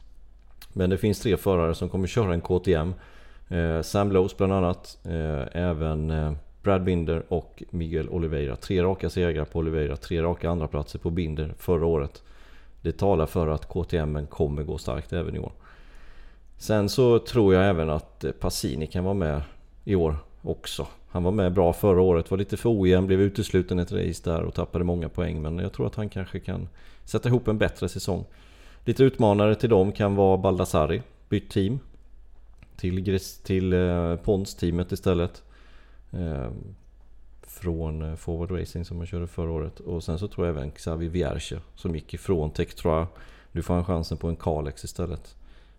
Men 0.77 0.89
det 0.89 0.97
finns 0.97 1.19
tre 1.19 1.37
förare 1.37 1.75
som 1.75 1.89
kommer 1.89 2.07
köra 2.07 2.33
en 2.33 2.41
KTM. 2.41 2.93
Eh, 3.47 3.81
Sam 3.81 4.11
Lowes 4.11 4.37
bland 4.37 4.53
annat. 4.53 4.97
Eh, 5.05 5.61
även 5.61 6.11
eh, 6.11 6.33
Brad 6.63 6.83
Binder 6.83 7.23
och 7.27 7.63
Miguel 7.69 8.09
Oliveira. 8.09 8.55
Tre 8.55 8.83
raka 8.83 9.09
segrar 9.09 9.45
på 9.45 9.59
Oliveira, 9.59 9.97
tre 9.97 10.21
raka 10.21 10.49
andra 10.49 10.67
platser 10.67 10.99
på 10.99 11.09
Binder 11.09 11.53
förra 11.57 11.85
året. 11.85 12.23
Det 12.81 12.91
talar 12.91 13.25
för 13.25 13.47
att 13.47 13.69
KTM 13.69 14.27
kommer 14.27 14.63
gå 14.63 14.77
starkt 14.77 15.13
även 15.13 15.35
i 15.35 15.39
år. 15.39 15.51
Sen 16.57 16.89
så 16.89 17.19
tror 17.19 17.53
jag 17.53 17.69
även 17.69 17.89
att 17.89 18.25
Passini 18.39 18.87
kan 18.87 19.03
vara 19.03 19.13
med 19.13 19.41
i 19.83 19.95
år 19.95 20.15
också. 20.41 20.87
Han 21.09 21.23
var 21.23 21.31
med 21.31 21.53
bra 21.53 21.73
förra 21.73 22.01
året, 22.01 22.31
var 22.31 22.37
lite 22.37 22.57
för 22.57 22.81
ojämn, 22.81 23.07
blev 23.07 23.21
utesluten 23.21 23.79
ett 23.79 23.91
race 23.91 24.31
där 24.31 24.41
och 24.41 24.53
tappade 24.53 24.83
många 24.83 25.09
poäng. 25.09 25.41
Men 25.41 25.59
jag 25.59 25.73
tror 25.73 25.87
att 25.87 25.95
han 25.95 26.09
kanske 26.09 26.39
kan 26.39 26.67
sätta 27.05 27.29
ihop 27.29 27.47
en 27.47 27.57
bättre 27.57 27.89
säsong. 27.89 28.25
Lite 28.87 29.03
utmanare 29.03 29.55
till 29.55 29.69
dem 29.69 29.91
kan 29.91 30.15
vara 30.15 30.37
Baldassari, 30.37 31.01
bytt 31.29 31.49
team. 31.49 31.79
Till, 32.75 33.01
Gris, 33.01 33.37
till 33.43 33.73
eh, 33.73 34.15
Pons-teamet 34.15 34.91
istället. 34.91 35.43
Eh, 36.11 36.51
från 37.41 38.01
eh, 38.01 38.15
Forward 38.15 38.51
Racing 38.51 38.85
som 38.85 38.97
han 38.97 39.07
körde 39.07 39.27
förra 39.27 39.51
året. 39.51 39.79
Och 39.79 40.03
sen 40.03 40.19
så 40.19 40.27
tror 40.27 40.47
jag 40.47 40.57
även 40.57 40.71
Xavi 40.71 41.07
Vierge 41.07 41.59
som 41.75 41.95
gick 41.95 42.13
ifrån 42.13 42.51
Tektroa. 42.51 43.07
Nu 43.51 43.61
får 43.61 43.73
han 43.73 43.85
chansen 43.85 44.17
på 44.17 44.27
en 44.27 44.35
Kalex 44.35 44.83
istället. 44.83 45.35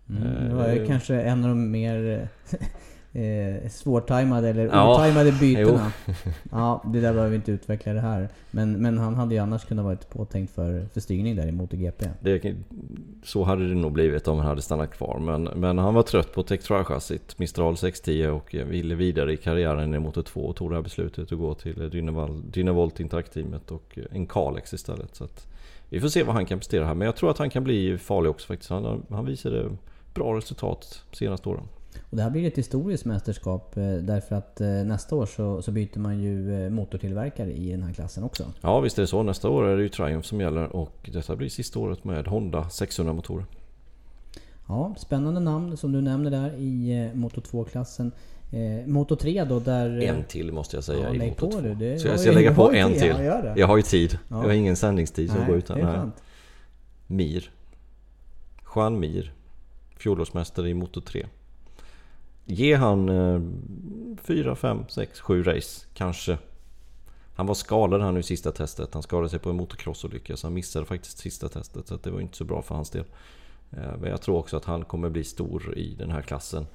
Mm, 0.09 0.49
det 0.49 0.55
var 0.55 0.69
ju 0.69 0.81
Eh, 0.81 0.87
kanske 0.87 1.21
en 1.21 1.43
av 1.43 1.49
de 1.49 1.71
mer 1.71 2.29
eh, 3.13 3.69
svårtajmade 3.69 4.49
eller 4.49 4.65
Ja, 4.65 4.93
otajmade 4.93 5.31
bytena. 5.39 5.91
ja, 6.51 6.83
det 6.85 7.01
där 7.01 7.13
behöver 7.13 7.29
vi 7.29 7.35
inte 7.35 7.51
utveckla 7.51 7.93
det 7.93 7.99
här. 7.99 8.29
Men, 8.51 8.81
men 8.81 8.97
han 8.97 9.15
hade 9.15 9.35
ju 9.35 9.41
annars 9.41 9.65
kunnat 9.65 9.85
varit 9.85 10.09
påtänkt 10.09 10.55
för, 10.55 10.85
för 10.93 11.01
styrning 11.01 11.35
där 11.35 11.47
i 11.47 11.51
MotoGP. 11.51 12.05
Det, 12.19 12.55
så 13.23 13.43
hade 13.43 13.69
det 13.69 13.75
nog 13.75 13.91
blivit 13.91 14.27
om 14.27 14.37
han 14.37 14.47
hade 14.47 14.61
stannat 14.61 14.91
kvar. 14.91 15.19
Men, 15.19 15.43
men 15.43 15.77
han 15.77 15.93
var 15.93 16.03
trött 16.03 16.33
på 16.33 16.43
Tektroa-chassit, 16.43 17.35
Mistral 17.37 17.77
610 17.77 18.27
och 18.27 18.55
ville 18.71 18.95
vidare 18.95 19.33
i 19.33 19.37
karriären 19.37 19.93
i 19.93 19.99
Moto 19.99 20.23
2 20.23 20.41
och 20.41 20.55
tog 20.55 20.71
det 20.71 20.75
här 20.75 20.83
beslutet 20.83 21.31
att 21.31 21.37
gå 21.37 21.53
till 21.53 21.89
Dynavolt 22.51 22.99
Interact-teamet 22.99 23.71
och 23.71 23.99
en 24.11 24.27
Kalex 24.27 24.73
istället. 24.73 25.15
Så 25.15 25.23
att 25.23 25.47
vi 25.89 25.99
får 25.99 26.07
se 26.07 26.23
vad 26.23 26.35
han 26.35 26.45
kan 26.45 26.59
prestera 26.59 26.85
här. 26.85 26.93
Men 26.93 27.05
jag 27.05 27.15
tror 27.15 27.31
att 27.31 27.37
han 27.37 27.49
kan 27.49 27.63
bli 27.63 27.97
farlig 27.97 28.29
också 28.29 28.47
faktiskt. 28.47 28.69
Han, 28.69 29.05
han 29.09 29.25
visade 29.25 29.69
bra 30.13 30.37
resultat 30.37 31.03
senaste 31.11 31.49
åren. 31.49 31.63
Och 32.09 32.17
det 32.17 32.23
här 32.23 32.29
blir 32.29 32.47
ett 32.47 32.57
historiskt 32.57 33.05
mästerskap 33.05 33.77
eh, 33.77 33.93
därför 33.93 34.35
att 34.35 34.61
eh, 34.61 34.67
nästa 34.67 35.15
år 35.15 35.25
så, 35.25 35.61
så 35.61 35.71
byter 35.71 35.99
man 35.99 36.19
ju 36.19 36.65
eh, 36.65 36.69
motortillverkare 36.69 37.51
i 37.51 37.71
den 37.71 37.83
här 37.83 37.93
klassen 37.93 38.23
också. 38.23 38.43
Ja 38.61 38.79
visst 38.79 38.97
är 38.97 39.01
det 39.01 39.07
så. 39.07 39.23
Nästa 39.23 39.49
år 39.49 39.67
är 39.67 39.77
det 39.77 39.83
ju 39.83 39.89
Triumph 39.89 40.27
som 40.27 40.41
gäller 40.41 40.75
och 40.75 41.09
detta 41.13 41.35
blir 41.35 41.49
sista 41.49 41.79
året 41.79 42.03
med 42.03 42.27
Honda 42.27 42.69
600 42.69 43.13
motorer. 43.13 43.45
Ja, 44.67 44.95
spännande 44.97 45.39
namn 45.39 45.77
som 45.77 45.91
du 45.91 46.01
nämner 46.01 46.31
där 46.31 46.53
i 46.57 47.11
Moto 47.13 47.41
2-klassen. 47.41 48.11
Eh, 48.51 48.87
Moto 48.87 49.15
3 49.15 49.43
då 49.43 49.59
där... 49.59 50.01
En 50.01 50.23
till 50.23 50.51
måste 50.51 50.77
jag 50.77 50.83
säga 50.83 51.07
Ja, 51.07 51.13
i 51.15 51.29
Moto 51.29 51.45
på 51.45 51.51
2. 51.51 51.59
du. 51.61 51.99
Så 51.99 52.07
jag 52.07 52.19
ska 52.19 52.31
lägga 52.31 52.55
på 52.55 52.71
en 52.71 52.93
till. 52.93 53.15
Jag 53.55 53.67
har 53.67 53.77
ju 53.77 53.83
tid. 53.83 54.17
Ja. 54.27 54.35
Jag 54.37 54.43
har 54.43 54.51
ingen 54.51 54.75
sändningstid 54.75 55.31
som 55.31 55.47
går 55.47 55.55
utan. 55.55 56.11
Mir. 57.07 57.51
Juan 58.75 58.99
Mir. 58.99 59.33
Fjolårsmästare 59.97 60.69
i 60.69 60.73
Moto 60.73 61.01
3. 61.01 61.25
Ge 62.51 62.75
han 62.75 63.09
eh, 63.09 63.41
4, 64.23 64.55
5, 64.55 64.83
6, 64.87 65.19
7 65.19 65.43
race 65.43 65.85
kanske. 65.93 66.37
Han 67.35 67.45
var 67.45 67.53
skadad 67.55 68.01
här 68.01 68.11
nu 68.11 68.19
i 68.19 68.23
sista 68.23 68.51
testet. 68.51 68.93
Han 68.93 69.03
skadade 69.03 69.29
sig 69.29 69.39
på 69.39 69.49
en 69.49 69.55
motocrossolycka 69.55 70.37
så 70.37 70.47
han 70.47 70.53
missade 70.53 70.85
faktiskt 70.85 71.17
sista 71.17 71.49
testet. 71.49 71.87
Så 71.87 71.97
det 72.03 72.11
var 72.11 72.19
inte 72.19 72.37
så 72.37 72.43
bra 72.43 72.61
för 72.61 72.75
hans 72.75 72.89
del. 72.89 73.03
Eh, 73.71 73.97
Men 74.01 74.09
jag 74.09 74.21
tror 74.21 74.37
också 74.37 74.57
att 74.57 74.65
han 74.65 74.85
kommer 74.85 75.09
bli 75.09 75.23
stor 75.23 75.77
i 75.77 75.95
den 75.95 76.11
här 76.11 76.21
klassen. 76.21 76.65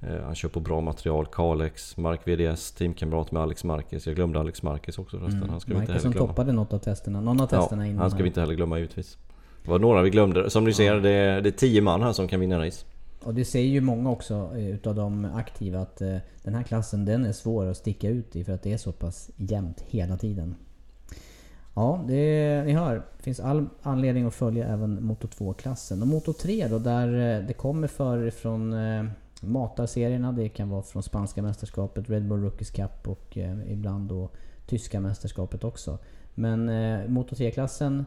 Eh, 0.00 0.22
Han 0.24 0.34
kör 0.34 0.48
på 0.48 0.60
bra 0.60 0.80
material. 0.80 1.26
Kalex, 1.26 1.96
Mark 1.96 2.20
VDS, 2.24 2.72
teamkamrat 2.72 3.32
med 3.32 3.42
Alex 3.42 3.64
Marquez. 3.64 4.06
Jag 4.06 4.16
glömde 4.16 4.40
Alex 4.40 4.62
Marquez 4.62 4.98
också 4.98 5.18
förresten. 5.18 5.50
Han 5.50 5.60
ska 5.60 5.72
vi 5.74 5.78
inte 5.80 5.92
heller 5.92 6.02
som 6.02 6.12
glömma. 6.12 6.26
toppade 6.28 6.52
något 6.52 6.72
av 6.72 6.78
testerna. 6.78 7.20
Någon 7.20 7.40
av 7.40 7.46
testerna 7.46 7.82
Ja, 7.82 7.90
innan. 7.90 8.00
han 8.02 8.10
ska 8.10 8.22
vi 8.22 8.28
inte 8.28 8.40
heller 8.40 8.54
glömma 8.54 8.78
givetvis. 8.78 9.18
Det 9.64 9.70
var 9.70 9.78
några 9.78 10.02
vi 10.02 10.10
glömde. 10.10 10.50
Som 10.50 10.64
ni 10.64 10.72
ser, 10.72 10.94
det 11.00 11.10
är, 11.10 11.40
det 11.40 11.48
är 11.48 11.50
tio 11.50 11.82
man 11.82 12.02
här 12.02 12.12
som 12.12 12.28
kan 12.28 12.40
vinna 12.40 12.66
race. 12.66 12.86
Och 13.24 13.34
det 13.34 13.44
säger 13.44 13.68
ju 13.68 13.80
många 13.80 14.10
också 14.10 14.50
eh, 14.54 14.68
utav 14.68 14.94
de 14.94 15.24
aktiva 15.24 15.80
att 15.80 16.00
eh, 16.00 16.16
den 16.42 16.54
här 16.54 16.62
klassen 16.62 17.04
den 17.04 17.24
är 17.24 17.32
svår 17.32 17.66
att 17.66 17.76
sticka 17.76 18.08
ut 18.08 18.36
i 18.36 18.44
för 18.44 18.52
att 18.52 18.62
det 18.62 18.72
är 18.72 18.76
så 18.76 18.92
pass 18.92 19.30
jämnt 19.36 19.80
hela 19.80 20.16
tiden. 20.16 20.54
Ja, 21.74 22.04
det, 22.08 22.62
ni 22.66 22.72
hör. 22.72 22.94
Det 22.94 23.22
finns 23.22 23.40
all 23.40 23.68
anledning 23.82 24.24
att 24.24 24.34
följa 24.34 24.68
även 24.68 25.04
Moto 25.04 25.26
2-klassen. 25.26 26.02
Och 26.02 26.08
Moto 26.08 26.32
3 26.32 26.68
då, 26.68 26.78
där 26.78 27.38
eh, 27.38 27.46
det 27.46 27.52
kommer 27.52 27.88
för 27.88 28.30
från 28.30 28.74
matarserierna. 29.40 30.32
Det 30.32 30.48
kan 30.48 30.70
vara 30.70 30.82
från 30.82 31.02
spanska 31.02 31.42
mästerskapet, 31.42 32.10
Red 32.10 32.28
Bull 32.28 32.42
Rookies 32.42 32.70
Cup 32.70 33.08
och 33.08 33.38
ibland 33.66 34.08
då 34.08 34.30
tyska 34.66 35.00
mästerskapet 35.00 35.64
också. 35.64 35.98
Men 36.34 36.66
Moto 37.12 37.34
3-klassen 37.34 38.04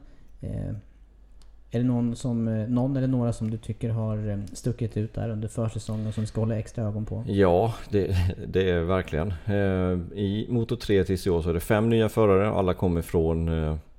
är 1.71 1.79
det 1.79 1.85
någon, 1.85 2.15
som, 2.15 2.47
eh, 2.47 2.67
någon 2.67 2.97
eller 2.97 3.07
några 3.07 3.33
som 3.33 3.51
du 3.51 3.57
tycker 3.57 3.89
har 3.89 4.29
eh, 4.29 4.37
stuckit 4.53 4.97
ut 4.97 5.13
där 5.13 5.29
under 5.29 5.47
försäsongen 5.47 6.13
som 6.13 6.25
ska 6.25 6.41
hålla 6.41 6.57
extra 6.59 6.83
ögon 6.83 7.05
på? 7.05 7.23
Ja, 7.27 7.73
det, 7.89 8.15
det 8.47 8.69
är 8.69 8.81
verkligen. 8.81 9.33
Eh, 9.45 10.17
I 10.19 10.45
Moto 10.49 10.75
3 10.75 11.03
tills 11.03 11.27
i 11.27 11.29
år 11.29 11.41
så 11.41 11.49
är 11.49 11.53
det 11.53 11.59
fem 11.59 11.89
nya 11.89 12.09
förare. 12.09 12.49
Alla 12.49 12.73
kommer 12.73 13.01
från 13.01 13.45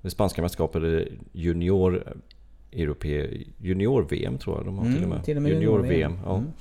det 0.02 0.10
spanska 0.10 0.42
mästerskapet, 0.42 1.08
Junior 1.32 2.14
Europe, 2.72 3.28
Junior-VM 3.58 4.38
tror 4.38 4.56
jag 4.56 4.64
de 4.66 4.78
har 4.78 4.84
Mm, 4.84 4.94
till 4.96 5.02
och 5.04 5.08
med. 5.10 5.24
till 5.24 5.36
och 5.36 5.42
med 5.42 5.52
Junior-VM. 5.52 6.12
junior-VM. 6.12 6.52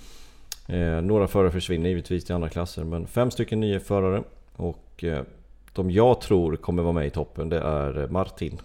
Ja. 0.68 0.76
Eh, 0.76 1.02
några 1.02 1.28
förare 1.28 1.52
försvinner 1.52 1.90
givetvis 1.90 2.26
till 2.26 2.36
andra 2.36 2.50
klasser 2.50 2.84
men 2.84 3.08
fem 3.08 3.32
stycken 3.32 3.60
nya 3.60 3.80
förare. 3.80 4.24
Och 4.56 5.04
de 5.74 5.92
jag 5.92 6.22
tror 6.22 6.56
kommer 6.56 6.84
vara 6.84 6.94
med 6.94 7.08
i 7.08 7.10
toppen 7.10 7.50
det 7.50 7.60
är 7.60 8.08
Martin. 8.08 8.58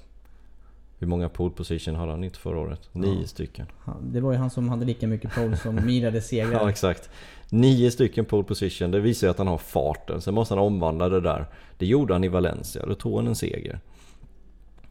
Hur 0.98 1.06
många 1.06 1.28
pole 1.28 1.50
position 1.54 1.94
hade 1.94 2.10
han 2.12 2.24
inte 2.24 2.38
förra 2.38 2.58
året? 2.58 2.88
Nio 2.92 3.26
stycken. 3.26 3.66
Han- 3.78 4.12
Det 4.12 4.20
var 4.20 4.32
ju 4.32 4.38
han 4.38 4.50
som 4.50 4.68
hade 4.68 4.84
lika 4.84 5.06
mycket 5.06 5.34
pole 5.34 5.56
som 5.56 5.74
Mirade 5.86 6.20
segrar. 6.20 6.52
Ja 6.52 6.70
exakt. 6.70 7.10
Nio 7.50 7.90
stycken 7.90 8.24
pole 8.24 8.44
position, 8.44 8.90
det 8.90 9.00
visar 9.00 9.26
ju 9.26 9.30
att 9.30 9.38
han 9.38 9.46
har 9.46 9.58
farten. 9.58 10.20
Sen 10.20 10.34
måste 10.34 10.54
han 10.54 10.62
omvandla 10.64 11.08
det 11.08 11.20
där. 11.20 11.46
Det 11.78 11.86
gjorde 11.86 12.14
han 12.14 12.24
i 12.24 12.28
Valencia, 12.28 12.86
då 12.86 12.94
tog 12.94 13.16
han 13.16 13.26
en 13.26 13.34
seger. 13.34 13.80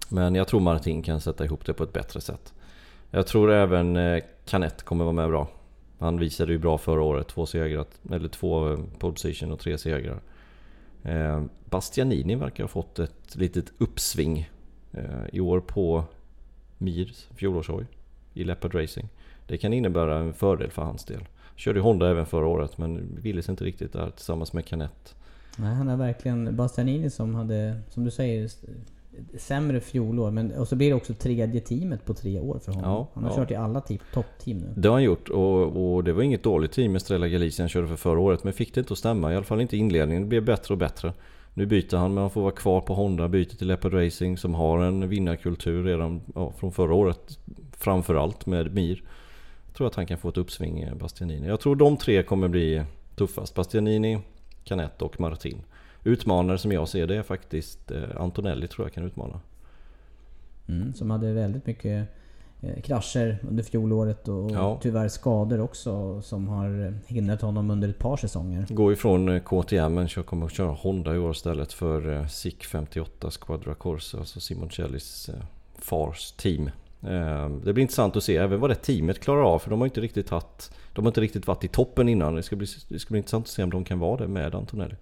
Men 0.09 0.35
jag 0.35 0.47
tror 0.47 0.59
Martin 0.59 1.01
kan 1.03 1.21
sätta 1.21 1.45
ihop 1.45 1.65
det 1.65 1.73
på 1.73 1.83
ett 1.83 1.93
bättre 1.93 2.21
sätt. 2.21 2.53
Jag 3.11 3.27
tror 3.27 3.51
även 3.51 3.95
eh, 3.97 4.23
Canet 4.45 4.83
kommer 4.83 5.03
vara 5.03 5.13
med 5.13 5.29
bra. 5.29 5.47
Han 5.99 6.19
visade 6.19 6.51
ju 6.51 6.57
bra 6.57 6.77
förra 6.77 7.01
året, 7.01 7.27
två 7.27 7.45
segrar, 7.45 7.85
eller 8.11 8.27
två 8.29 8.69
eh, 8.71 8.79
pole 8.99 9.13
position 9.13 9.51
och 9.51 9.59
tre 9.59 9.77
segrar. 9.77 10.19
Eh, 11.03 11.43
Bastianini 11.69 12.35
verkar 12.35 12.63
ha 12.63 12.67
fått 12.67 12.99
ett 12.99 13.35
litet 13.35 13.65
uppsving 13.77 14.49
i 15.31 15.39
år 15.39 15.59
på 15.59 16.03
Mirs 16.77 17.27
fjolårshoj 17.35 17.85
i 18.33 18.43
Leopard 18.43 18.75
Racing. 18.75 19.07
Det 19.47 19.57
kan 19.57 19.73
innebära 19.73 20.17
en 20.17 20.33
fördel 20.33 20.71
för 20.71 20.81
hans 20.81 21.05
del. 21.05 21.21
Körde 21.55 21.79
Honda 21.79 22.09
även 22.09 22.25
förra 22.25 22.47
året 22.47 22.77
men 22.77 23.19
ville 23.21 23.41
sig 23.41 23.51
inte 23.51 23.63
riktigt 23.63 23.93
där 23.93 24.09
tillsammans 24.09 24.53
med 24.53 24.65
Canet. 24.65 25.15
Nej, 25.57 25.75
han 25.75 25.89
är 25.89 25.97
verkligen 25.97 26.55
Bastianini 26.55 27.09
som 27.09 27.35
hade, 27.35 27.81
som 27.89 28.03
du 28.03 28.11
säger, 28.11 28.49
sämre 29.37 29.79
fjolår. 29.79 30.31
Men, 30.31 30.51
och 30.51 30.67
så 30.67 30.75
blir 30.75 30.89
det 30.89 30.95
också 30.95 31.13
tredje 31.13 31.61
teamet 31.61 32.05
på 32.05 32.13
tre 32.13 32.39
år 32.39 32.59
för 32.59 32.71
honom. 32.71 32.91
Ja, 32.91 33.07
han 33.13 33.23
har 33.23 33.31
ja. 33.31 33.35
kört 33.35 33.51
i 33.51 33.55
alla 33.55 33.81
toppteam 34.13 34.57
nu. 34.57 34.73
Det 34.75 34.87
har 34.87 34.95
han 34.95 35.03
gjort 35.03 35.29
och, 35.29 35.95
och 35.95 36.03
det 36.03 36.13
var 36.13 36.23
inget 36.23 36.43
dåligt 36.43 36.71
team 36.71 36.95
Estrella 36.95 37.27
Galicia 37.27 37.63
han 37.63 37.69
körde 37.69 37.87
för 37.87 37.95
förra 37.95 38.19
året 38.19 38.43
men 38.43 38.53
fick 38.53 38.73
det 38.73 38.79
inte 38.79 38.93
att 38.93 38.99
stämma. 38.99 39.33
I 39.33 39.35
alla 39.35 39.45
fall 39.45 39.61
inte 39.61 39.75
i 39.75 39.79
inledningen. 39.79 40.23
Det 40.23 40.29
blev 40.29 40.45
bättre 40.45 40.73
och 40.73 40.77
bättre. 40.77 41.13
Nu 41.57 41.65
byter 41.65 41.97
han 41.97 42.13
men 42.13 42.21
han 42.21 42.29
får 42.29 42.41
vara 42.41 42.51
kvar 42.51 42.81
på 42.81 42.93
Honda, 42.93 43.27
byter 43.27 43.55
till 43.57 43.67
Leopard 43.67 43.93
Racing 43.93 44.37
som 44.37 44.53
har 44.55 44.79
en 44.79 45.09
vinnarkultur 45.09 45.83
redan 45.83 46.21
ja, 46.35 46.51
från 46.51 46.71
förra 46.71 46.93
året. 46.93 47.39
Framförallt 47.71 48.45
med 48.45 48.73
Mir. 48.73 49.03
Jag 49.65 49.75
tror 49.75 49.87
att 49.87 49.95
han 49.95 50.05
kan 50.05 50.17
få 50.17 50.29
ett 50.29 50.37
uppsving 50.37 50.81
eh, 50.81 50.95
Bastianini. 50.95 51.47
Jag 51.47 51.59
tror 51.59 51.75
de 51.75 51.97
tre 51.97 52.23
kommer 52.23 52.47
bli 52.47 52.83
tuffast. 53.15 53.55
Bastianini, 53.55 54.19
Canet 54.63 55.01
och 55.01 55.19
Martin. 55.19 55.61
Utmanare 56.03 56.57
som 56.57 56.71
jag 56.71 56.87
ser 56.87 57.07
det 57.07 57.15
är 57.15 57.23
faktiskt 57.23 57.91
eh, 57.91 58.03
Antonelli 58.17 58.67
tror 58.67 58.85
jag 58.87 58.93
kan 58.93 59.03
utmana. 59.03 59.39
Mm, 60.67 60.93
som 60.93 61.11
hade 61.11 61.33
väldigt 61.33 61.65
mycket 61.65 62.07
krascher 62.83 63.37
under 63.49 63.63
fjolåret 63.63 64.27
och 64.27 64.51
Ja. 64.51 64.79
tyvärr 64.81 65.07
skador 65.07 65.59
också 65.59 66.21
som 66.21 66.47
har 66.47 66.93
hindrat 67.07 67.41
honom 67.41 67.71
under 67.71 67.89
ett 67.89 67.99
par 67.99 68.17
säsonger. 68.17 68.65
Går 68.69 68.93
ifrån 68.93 69.29
eh, 69.29 69.39
KTM 69.41 69.93
men 69.93 70.07
kommer 70.07 70.45
att 70.45 70.51
köra 70.53 70.71
Honda 70.71 71.15
i 71.15 71.17
år 71.17 71.31
istället 71.31 71.73
för 71.73 72.13
eh, 72.13 72.27
SIC 72.27 72.55
58 72.71 73.29
Squadra 73.31 73.73
Corsa, 73.73 74.17
alltså 74.17 74.39
Simoncellis 74.39 75.29
eh, 75.29 75.35
fars 75.79 76.31
team. 76.31 76.69
Eh, 77.07 77.49
Det 77.49 77.73
blir 77.73 77.81
intressant 77.81 78.15
att 78.15 78.23
se 78.23 78.37
även 78.37 78.59
vad 78.59 78.69
det 78.69 78.75
teamet 78.75 79.19
klarar 79.19 79.41
av 79.53 79.59
för 79.59 79.69
de 79.69 79.79
har 79.79 79.87
inte 79.87 80.01
riktigt 80.01 80.29
haft 80.29 80.73
De 80.93 81.05
har 81.05 81.09
inte 81.09 81.21
riktigt 81.21 81.47
varit 81.47 81.63
i 81.63 81.67
toppen 81.67 82.09
innan. 82.09 82.35
Det 82.35 82.43
ska 82.43 82.55
bli, 82.55 82.67
det 82.89 82.99
ska 82.99 83.11
bli 83.11 83.17
intressant 83.17 83.45
att 83.45 83.49
se 83.51 83.63
om 83.63 83.69
de 83.69 83.83
kan 83.83 83.99
vara 83.99 84.17
det 84.17 84.27
med 84.27 84.55
Antonelli. 84.55 84.95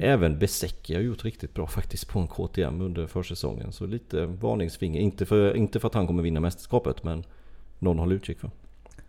Även 0.00 0.38
Besecki 0.38 0.94
har 0.94 1.00
gjort 1.02 1.24
riktigt 1.24 1.54
bra 1.54 1.66
faktiskt 1.66 2.08
på 2.08 2.18
en 2.18 2.26
KTM 2.28 2.80
under 2.80 3.06
försäsongen. 3.06 3.72
Så 3.72 3.86
lite 3.86 4.26
varningsfinger. 4.26 5.00
Inte 5.00 5.26
för, 5.26 5.56
inte 5.56 5.80
för 5.80 5.88
att 5.88 5.94
han 5.94 6.06
kommer 6.06 6.22
vinna 6.22 6.40
mästerskapet 6.40 7.04
men 7.04 7.24
någon 7.78 7.98
håller 7.98 8.16
utkik 8.16 8.38
för. 8.40 8.50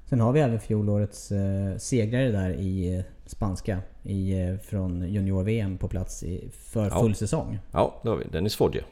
Sen 0.06 0.19
har 0.21 0.32
vi 0.34 0.39
även 0.39 0.60
fjolårets 0.60 1.32
eh, 1.32 1.77
segrare 1.77 2.32
där 2.32 2.49
i 2.49 2.95
eh, 2.97 3.03
spanska 3.25 3.79
i, 4.03 4.39
eh, 4.41 4.58
från 4.58 5.01
junior-VM 5.13 5.77
på 5.77 5.88
plats 5.88 6.23
i, 6.23 6.49
för 6.51 6.89
Ja. 6.89 6.99
full 7.01 7.15
säsong. 7.15 7.60
Ja, 7.71 7.99
det 8.03 8.10
har 8.10 8.15
vi. 8.15 8.25
Dennis 8.32 8.56
Fogge. 8.56 8.84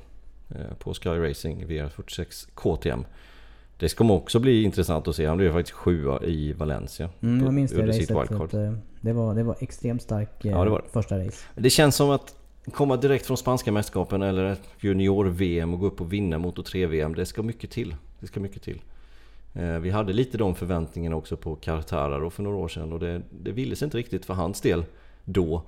eh, 0.49 0.73
På 0.79 0.93
Sky 0.93 1.09
Racing 1.09 1.65
VR46 1.65 2.47
KTM. 2.53 3.05
Det 3.81 3.89
ska 3.89 4.13
också 4.13 4.39
bli 4.39 4.63
intressant 4.63 5.07
att 5.07 5.15
se. 5.15 5.25
Han 5.25 5.37
blev 5.37 5.53
faktiskt 5.53 5.77
sjua 5.77 6.23
i 6.23 6.53
Valencia. 6.53 7.09
Mm, 7.21 7.45
jag 7.45 7.53
minns 7.53 7.71
det 7.71 7.87
racet. 7.87 8.11
Att, 8.11 8.53
eh, 8.53 8.73
det, 9.01 9.13
var, 9.13 9.35
det 9.35 9.43
var 9.43 9.55
extremt 9.59 10.01
stark 10.01 10.45
eh, 10.45 10.51
Ja, 10.51 10.63
det 10.63 10.69
var 10.69 10.81
det. 10.81 10.89
första 10.91 11.19
race. 11.19 11.45
Det 11.55 11.69
känns 11.69 11.95
som 11.95 12.09
att 12.09 12.35
komma 12.71 12.97
direkt 12.97 13.25
från 13.25 13.37
spanska 13.37 13.71
mästerskapen 13.71 14.21
eller 14.21 14.45
ett 14.45 14.69
junior-VM 14.79 15.73
och 15.73 15.79
gå 15.79 15.85
upp 15.85 16.01
och 16.01 16.13
vinna 16.13 16.37
Moto 16.37 16.61
3-VM. 16.61 17.15
Det 17.15 17.25
ska 17.25 17.43
mycket 17.43 17.71
till. 17.71 17.95
Det 18.19 18.27
ska 18.27 18.39
mycket 18.39 18.61
till. 18.61 18.81
Eh, 19.53 19.77
Vi 19.79 19.89
hade 19.89 20.13
lite 20.13 20.37
de 20.37 20.55
förväntningarna 20.55 21.15
också 21.15 21.37
på 21.37 21.55
Cartararo 21.55 22.29
för 22.29 22.43
några 22.43 22.57
år 22.57 22.67
sedan 22.67 22.93
och 22.93 22.99
det, 22.99 23.21
det 23.29 23.51
ville 23.51 23.75
sig 23.75 23.85
inte 23.85 23.97
riktigt 23.97 24.25
för 24.25 24.33
hans 24.33 24.61
del 24.61 24.83
då. 25.25 25.61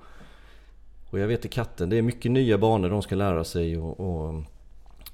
Och 1.10 1.18
jag 1.18 1.26
vet 1.26 1.44
i 1.44 1.48
katten, 1.48 1.90
det 1.90 1.96
är 1.96 2.02
mycket 2.02 2.30
nya 2.30 2.58
banor 2.58 2.90
de 2.90 3.02
ska 3.02 3.14
lära 3.14 3.44
sig 3.44 3.78
och, 3.78 4.00
och, 4.00 4.42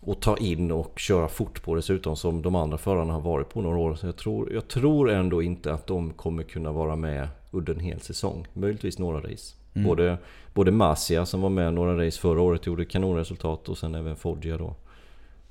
och 0.00 0.20
ta 0.20 0.36
in 0.36 0.72
och 0.72 0.98
köra 0.98 1.28
fort 1.28 1.62
på 1.62 1.74
dessutom 1.74 2.16
som 2.16 2.42
de 2.42 2.54
andra 2.54 2.78
förarna 2.78 3.12
har 3.12 3.20
varit 3.20 3.48
på 3.48 3.60
några 3.60 3.78
år. 3.78 3.94
Så 3.94 4.06
jag 4.06 4.16
tror, 4.16 4.52
jag 4.52 4.68
tror 4.68 5.10
ändå 5.10 5.42
inte 5.42 5.72
att 5.72 5.86
de 5.86 6.12
kommer 6.12 6.42
kunna 6.42 6.72
vara 6.72 6.96
med 6.96 7.28
under 7.50 7.74
en 7.74 7.80
hel 7.80 8.00
säsong. 8.00 8.46
Möjligtvis 8.52 8.98
några 8.98 9.18
race. 9.20 9.56
Både, 9.72 10.18
både 10.54 10.70
Masia 10.70 11.26
som 11.26 11.40
var 11.40 11.50
med 11.50 11.74
några 11.74 12.06
race 12.06 12.20
förra 12.20 12.40
året 12.40 12.66
gjorde 12.66 12.84
kanonresultat 12.84 13.68
och 13.68 13.78
sen 13.78 13.94
även 13.94 14.16
Foggia 14.16 14.58
då. 14.58 14.74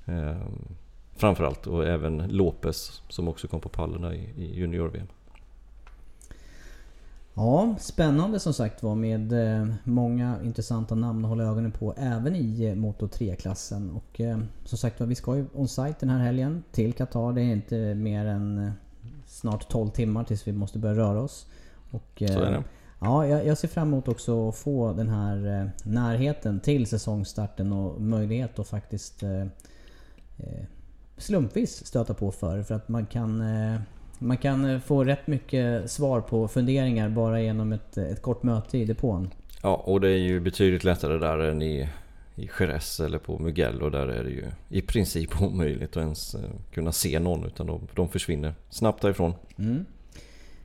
Ehm, 0.05 0.75
framförallt 1.15 1.67
och 1.67 1.87
även 1.87 2.17
Lopez 2.17 3.01
som 3.09 3.27
också 3.27 3.47
kom 3.47 3.61
på 3.61 3.69
pallen 3.69 4.13
i, 4.13 4.43
i 4.43 4.59
junior-VM. 4.59 5.07
Ja, 7.39 7.75
spännande 7.79 8.39
som 8.39 8.53
sagt 8.53 8.83
var 8.83 8.95
med 8.95 9.33
eh, 9.33 9.67
många 9.83 10.37
intressanta 10.43 10.95
namn 10.95 11.25
att 11.25 11.29
hålla 11.29 11.43
ögonen 11.43 11.71
på 11.71 11.93
även 11.97 12.35
i 12.35 12.65
eh, 12.65 12.75
Moto 12.75 13.07
3-klassen. 13.07 13.91
Och 13.91 14.21
eh, 14.21 14.39
som 14.65 14.77
sagt 14.77 14.99
var, 14.99 15.07
vi 15.07 15.15
ska 15.15 15.35
ju 15.35 15.45
on-site 15.53 15.95
den 15.99 16.09
här 16.09 16.19
helgen 16.19 16.63
till 16.71 16.93
Qatar. 16.93 17.33
Det 17.33 17.41
är 17.41 17.53
inte 17.53 17.95
mer 17.95 18.25
än 18.25 18.71
snart 19.25 19.69
12 19.69 19.89
timmar 19.89 20.23
tills 20.23 20.47
vi 20.47 20.51
måste 20.51 20.79
börja 20.79 20.95
röra 20.95 21.21
oss. 21.21 21.47
Och, 21.91 22.11
Så 22.17 22.41
är 22.41 22.51
det. 22.51 22.63
Ja, 22.99 23.27
jag, 23.27 23.57
ser 23.57 23.67
fram 23.67 23.87
emot 23.87 24.07
också 24.07 24.49
att 24.49 24.55
få 24.55 24.93
den 24.93 25.09
här 25.09 25.71
närheten 25.83 26.59
till 26.59 26.87
säsongstarten 26.87 27.73
och 27.73 28.01
möjlighet 28.01 28.59
att 28.59 28.67
faktiskt 28.67 29.23
slumpvis 31.17 31.85
stöta 31.85 32.13
på 32.13 32.31
för. 32.31 32.63
För 32.63 32.75
att 32.75 32.89
man 32.89 33.05
kan, 33.05 33.43
man 34.19 34.37
kan 34.37 34.65
eh, 34.65 34.79
få 34.79 35.03
rätt 35.03 35.27
mycket 35.27 35.91
svar 35.91 36.21
på 36.21 36.47
funderingar 36.47 37.09
bara 37.09 37.41
genom 37.41 37.73
ett, 37.73 37.97
ett 37.97 38.21
kort 38.21 38.43
möte 38.43 38.77
i 38.77 38.85
depån. 38.85 39.29
Ja, 39.61 39.75
och 39.75 40.01
det 40.01 40.09
är 40.09 40.17
ju 40.17 40.39
betydligt 40.39 40.83
lättare 40.83 41.17
där 41.17 41.39
än 41.39 41.61
i, 41.61 41.89
i 42.35 42.49
Jerez 42.59 42.99
eller 42.99 43.17
på 43.17 43.39
Mugello. 43.39 43.89
Där 43.89 44.07
är 44.07 44.23
det 44.23 44.29
ju 44.29 44.45
i 44.69 44.81
princip 44.81 45.41
omöjligt 45.41 45.97
att 45.97 46.03
ens 46.03 46.35
eh, 46.35 46.41
kunna 46.73 46.91
se 46.91 47.19
någon 47.19 47.45
utan 47.45 47.67
de, 47.67 47.87
de 47.95 48.09
försvinner 48.09 48.53
snabbt 48.69 49.01
därifrån. 49.01 49.33
Mm. 49.57 49.85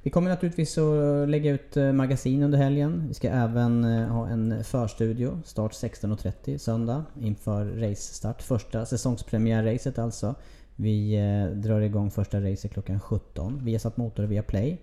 Vi 0.04 0.10
kommer 0.10 0.30
naturligtvis 0.30 0.78
att 0.78 1.28
lägga 1.28 1.50
ut 1.50 1.76
eh, 1.76 1.92
magasin 1.92 2.42
under 2.42 2.58
helgen. 2.58 3.04
Vi 3.08 3.14
ska 3.14 3.28
även 3.28 3.84
eh, 3.84 4.08
ha 4.08 4.28
en 4.28 4.64
förstudio. 4.64 5.40
Start 5.44 5.72
16.30 5.72 6.58
söndag 6.58 7.04
inför 7.20 7.64
racestart. 7.64 8.42
Första 8.42 8.86
säsongspremiärracet 8.86 9.98
alltså. 9.98 10.34
Vi 10.76 11.14
eh, 11.14 11.56
drar 11.56 11.80
igång 11.80 12.10
första 12.10 12.40
racet 12.40 12.72
klockan 12.72 13.00
17. 13.00 13.60
Vi 13.64 13.72
har 13.72 13.78
satt 13.78 13.96
motor 13.96 14.22
via 14.22 14.42
Play. 14.42 14.78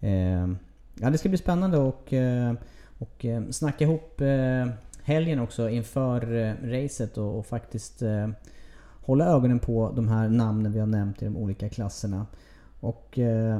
Eh, 0.00 0.48
Ja, 1.00 1.10
det 1.10 1.18
ska 1.18 1.28
bli 1.28 1.38
spännande 1.38 1.78
och, 1.78 2.12
eh, 2.12 2.54
och 2.98 3.24
eh, 3.24 3.42
snacka 3.50 3.84
ihop 3.84 4.20
eh, 4.20 4.66
helgen 5.02 5.40
också 5.40 5.68
inför 5.68 6.34
eh, 6.34 6.54
racet 6.62 7.18
och, 7.18 7.38
och 7.38 7.46
faktiskt 7.46 8.02
eh, 8.02 8.28
hålla 9.00 9.26
ögonen 9.26 9.58
på 9.58 9.92
de 9.96 10.08
här 10.08 10.28
namnen 10.28 10.72
vi 10.72 10.78
har 10.78 10.86
nämnt 10.86 11.22
i 11.22 11.24
de 11.24 11.36
olika 11.36 11.68
klasserna. 11.68 12.26
Och 12.80 13.18
eh, 13.18 13.58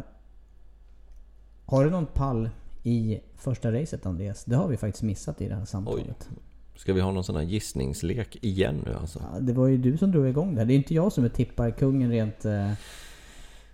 har 1.65 1.85
du 1.85 1.91
någon 1.91 2.07
pall 2.07 2.51
i 2.83 3.21
första 3.37 3.73
racet 3.73 4.07
Andreas? 4.07 4.45
Det 4.45 4.57
har 4.57 4.69
vi 4.69 4.77
faktiskt 4.77 5.03
missat 5.03 5.41
i 5.41 5.49
det 5.49 5.55
här 5.55 5.65
samtalet. 5.65 6.29
Ska 6.77 6.93
vi 6.93 7.01
ha 7.01 7.13
någon 7.13 7.25
sån 7.25 7.37
här 7.37 7.43
gissningslek 7.43 8.37
igen 8.41 8.83
nu 8.87 8.95
alltså? 8.95 9.23
Ja, 9.33 9.41
det 9.41 9.53
var 9.53 9.67
ju 9.67 9.77
du 9.77 9.97
som 9.97 10.11
drog 10.13 10.29
igång 10.29 10.55
det 10.55 10.61
här. 10.61 10.67
Det 10.67 10.75
är 10.75 10.77
inte 10.77 10.95
jag 10.95 11.13
som 11.13 11.25
är 11.25 11.29
tipparkungen 11.29 12.11
rent 12.11 12.45
eh, 12.45 12.73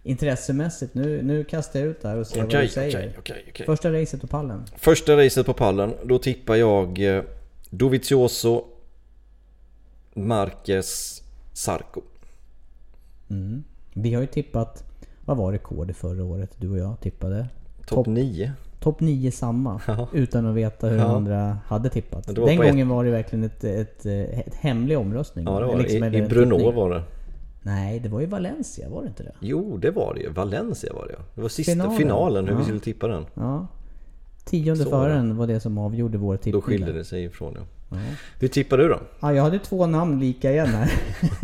intressemässigt. 0.03 0.95
Nu, 0.95 1.23
nu 1.23 1.45
kastar 1.45 1.81
jag 1.81 1.89
ut 1.89 2.03
det 2.03 2.09
här 2.09 2.17
och 2.17 2.27
ser 2.27 2.37
vad 2.37 2.47
Okej, 2.47 2.63
du 2.63 2.69
säger. 2.69 2.99
okej, 2.99 3.15
okej, 3.19 3.45
okej. 3.49 3.67
Första 3.67 3.93
racet 3.93 4.25
och 4.25 4.31
pallen. 4.31 4.65
Första 4.77 5.17
racet 5.17 5.47
på 5.47 5.53
pallen, 5.53 5.95
då 6.05 6.19
tippar 6.19 6.57
jag 6.57 7.17
eh, 7.17 7.23
Dovizioso, 7.71 8.65
Marquez, 10.15 11.23
Sarko. 11.53 12.03
Mm. 13.31 13.65
Vi 13.95 14.15
har 14.15 14.21
ju 14.21 14.27
tippat... 14.27 14.85
Vad 15.25 15.37
var 15.37 15.53
rekordet 15.53 15.97
förra 15.97 16.25
året? 16.25 16.51
Du 16.57 16.71
och 16.71 16.79
jag 16.79 17.01
tippade. 17.01 17.47
Topp 17.87 18.07
9. 18.07 18.53
Topp 18.83 19.01
9 19.01 19.31
samma. 19.33 19.81
Ja. 19.87 20.09
Utan 20.13 20.47
att 20.47 20.55
veta 20.55 20.87
hur 20.89 20.99
Ja. 20.99 21.05
andra 21.17 21.59
hade 21.67 21.89
tippat. 21.91 22.27
Den 22.27 22.35
på 22.35 22.49
ett- 22.49 22.57
gången 22.71 22.89
var 22.89 23.05
det 23.05 23.11
verkligen 23.11 23.45
ett, 23.45 23.65
ett, 23.65 24.07
ett 24.07 24.55
hemlig 24.55 24.99
omröstning. 24.99 25.45
Ja 25.45 25.61
det 25.61 25.67
var 25.67 25.77
Liksom 25.79 26.05
I, 26.05 26.09
i 26.09 26.11
tippning. 26.29 26.75
var 26.75 26.91
det. 26.91 27.03
Nej, 27.63 28.01
det 28.01 28.09
var 28.09 28.21
ju 28.21 28.27
Valencia, 28.27 28.89
var 28.89 29.03
det 29.03 29.09
inte 29.09 29.23
det? 29.23 29.33
Jo, 29.41 29.77
det 29.77 29.91
var 29.91 30.15
det 30.15 30.21
ju. 30.21 30.29
Valencia 30.31 30.93
var 30.93 31.07
det 31.07 31.13
ja. 31.19 31.25
Det 31.35 31.41
var 31.43 31.49
sista 31.49 31.73
Finalen. 31.73 31.97
finalen, 31.99 32.47
hur 32.49 32.55
vi 32.55 32.61
Ja. 32.61 32.65
skulle 32.65 32.81
tippa 32.81 33.09
den. 33.09 33.27
Ja. 33.35 33.67
Tionde 34.45 34.85
Så 34.85 34.91
var 34.91 34.99
det. 35.05 35.05
föraren 35.15 35.37
var 35.37 35.47
det 35.47 35.61
som 35.61 35.79
avgjorde 35.79 36.19
vår 36.19 36.37
tippning. 36.37 36.53
Då 36.53 36.61
skilde 36.61 36.93
det 36.93 37.05
sig 37.05 37.25
ifrån 37.25 37.53
ja. 37.57 37.63
Ja. 37.91 37.97
Hur 38.41 38.49
tippar 38.49 38.79
du 38.79 38.89
då? 38.89 38.99
Ja, 39.21 39.33
jag 39.33 39.43
hade 39.43 39.59
två 39.59 39.87
namn 39.87 40.21
lika 40.21 40.51
igen 40.53 40.67
här. 40.67 40.93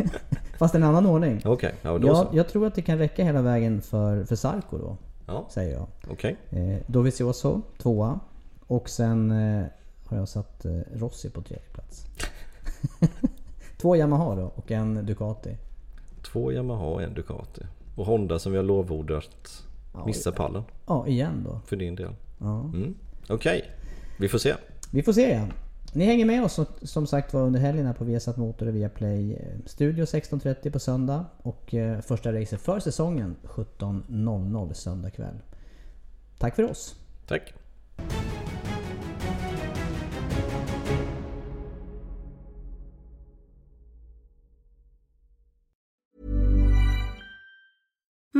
Fast 0.57 0.75
en 0.75 0.83
annan 0.83 1.05
ordning. 1.05 1.41
Okej, 1.45 1.73
ja 1.81 1.97
då 1.97 2.07
Jag, 2.07 2.17
så. 2.17 2.27
jag 2.33 2.47
tror 2.47 2.67
att 2.67 2.75
det 2.75 2.81
kan 2.81 2.97
räcka 2.97 3.23
hela 3.23 3.41
vägen 3.41 3.81
för, 3.81 4.23
för 4.23 4.35
Sarko 4.35 4.77
då, 4.77 4.97
Ja, 5.29 5.45
säger 5.49 5.73
jag. 5.73 5.87
okej. 6.11 6.37
Eh, 6.49 6.77
Dovizioso, 6.87 7.61
tvåa. 7.77 8.19
Och 8.67 8.89
sen 8.89 9.31
eh, 9.31 9.65
har 10.05 10.17
jag 10.17 10.27
satt 10.29 10.65
eh, 10.65 10.71
Rossi 10.95 11.29
på 11.29 11.41
tredje 11.41 11.65
plats. 11.73 12.05
Två 13.77 13.95
Yamaha 13.95 14.35
då 14.35 14.51
och 14.55 14.71
en 14.71 15.05
Ducati. 15.05 15.57
Två 16.31 16.51
Yamaha 16.51 16.85
och 16.85 17.01
en 17.03 17.13
Ducati. 17.13 17.61
Och 17.95 18.05
Honda 18.05 18.39
som 18.39 18.51
vi 18.51 18.57
har 18.57 18.63
lovordat 18.65 19.63
Ja, 19.93 20.05
missa 20.05 20.31
pallen 20.31 20.63
Ja, 20.87 21.07
igen 21.07 21.43
då. 21.45 21.59
för 21.65 21.75
din 21.75 21.95
del. 21.95 22.13
Ja. 22.37 22.59
Mm. 22.59 22.95
Okej, 23.29 23.71
vi 24.19 24.27
får 24.29 24.37
se. 24.37 24.55
Vi 24.91 25.03
får 25.03 25.13
se 25.13 25.31
ja. 25.33 25.45
Ni 25.93 26.05
hänger 26.05 26.25
med 26.25 26.43
oss 26.43 26.59
som- 26.81 27.07
sagt 27.07 27.33
var 27.33 27.41
under 27.41 27.59
helgen 27.59 27.85
här 27.85 27.93
på 27.93 28.03
Viasat 28.03 28.37
Motor 28.37 28.67
och 28.67 28.75
Viaplay 28.75 29.41
Studio 29.65 30.05
16.30 30.05 30.71
på 30.71 30.79
söndag. 30.79 31.25
Och 31.41 31.73
eh, 31.73 32.01
första 32.01 32.33
racet 32.33 32.61
för 32.61 32.79
säsongen 32.79 33.35
17.00 33.43 34.73
söndag 34.73 35.09
kväll. 35.09 35.35
Tack 36.37 36.55
för 36.55 36.71
oss! 36.71 36.95
Tack. 37.27 37.53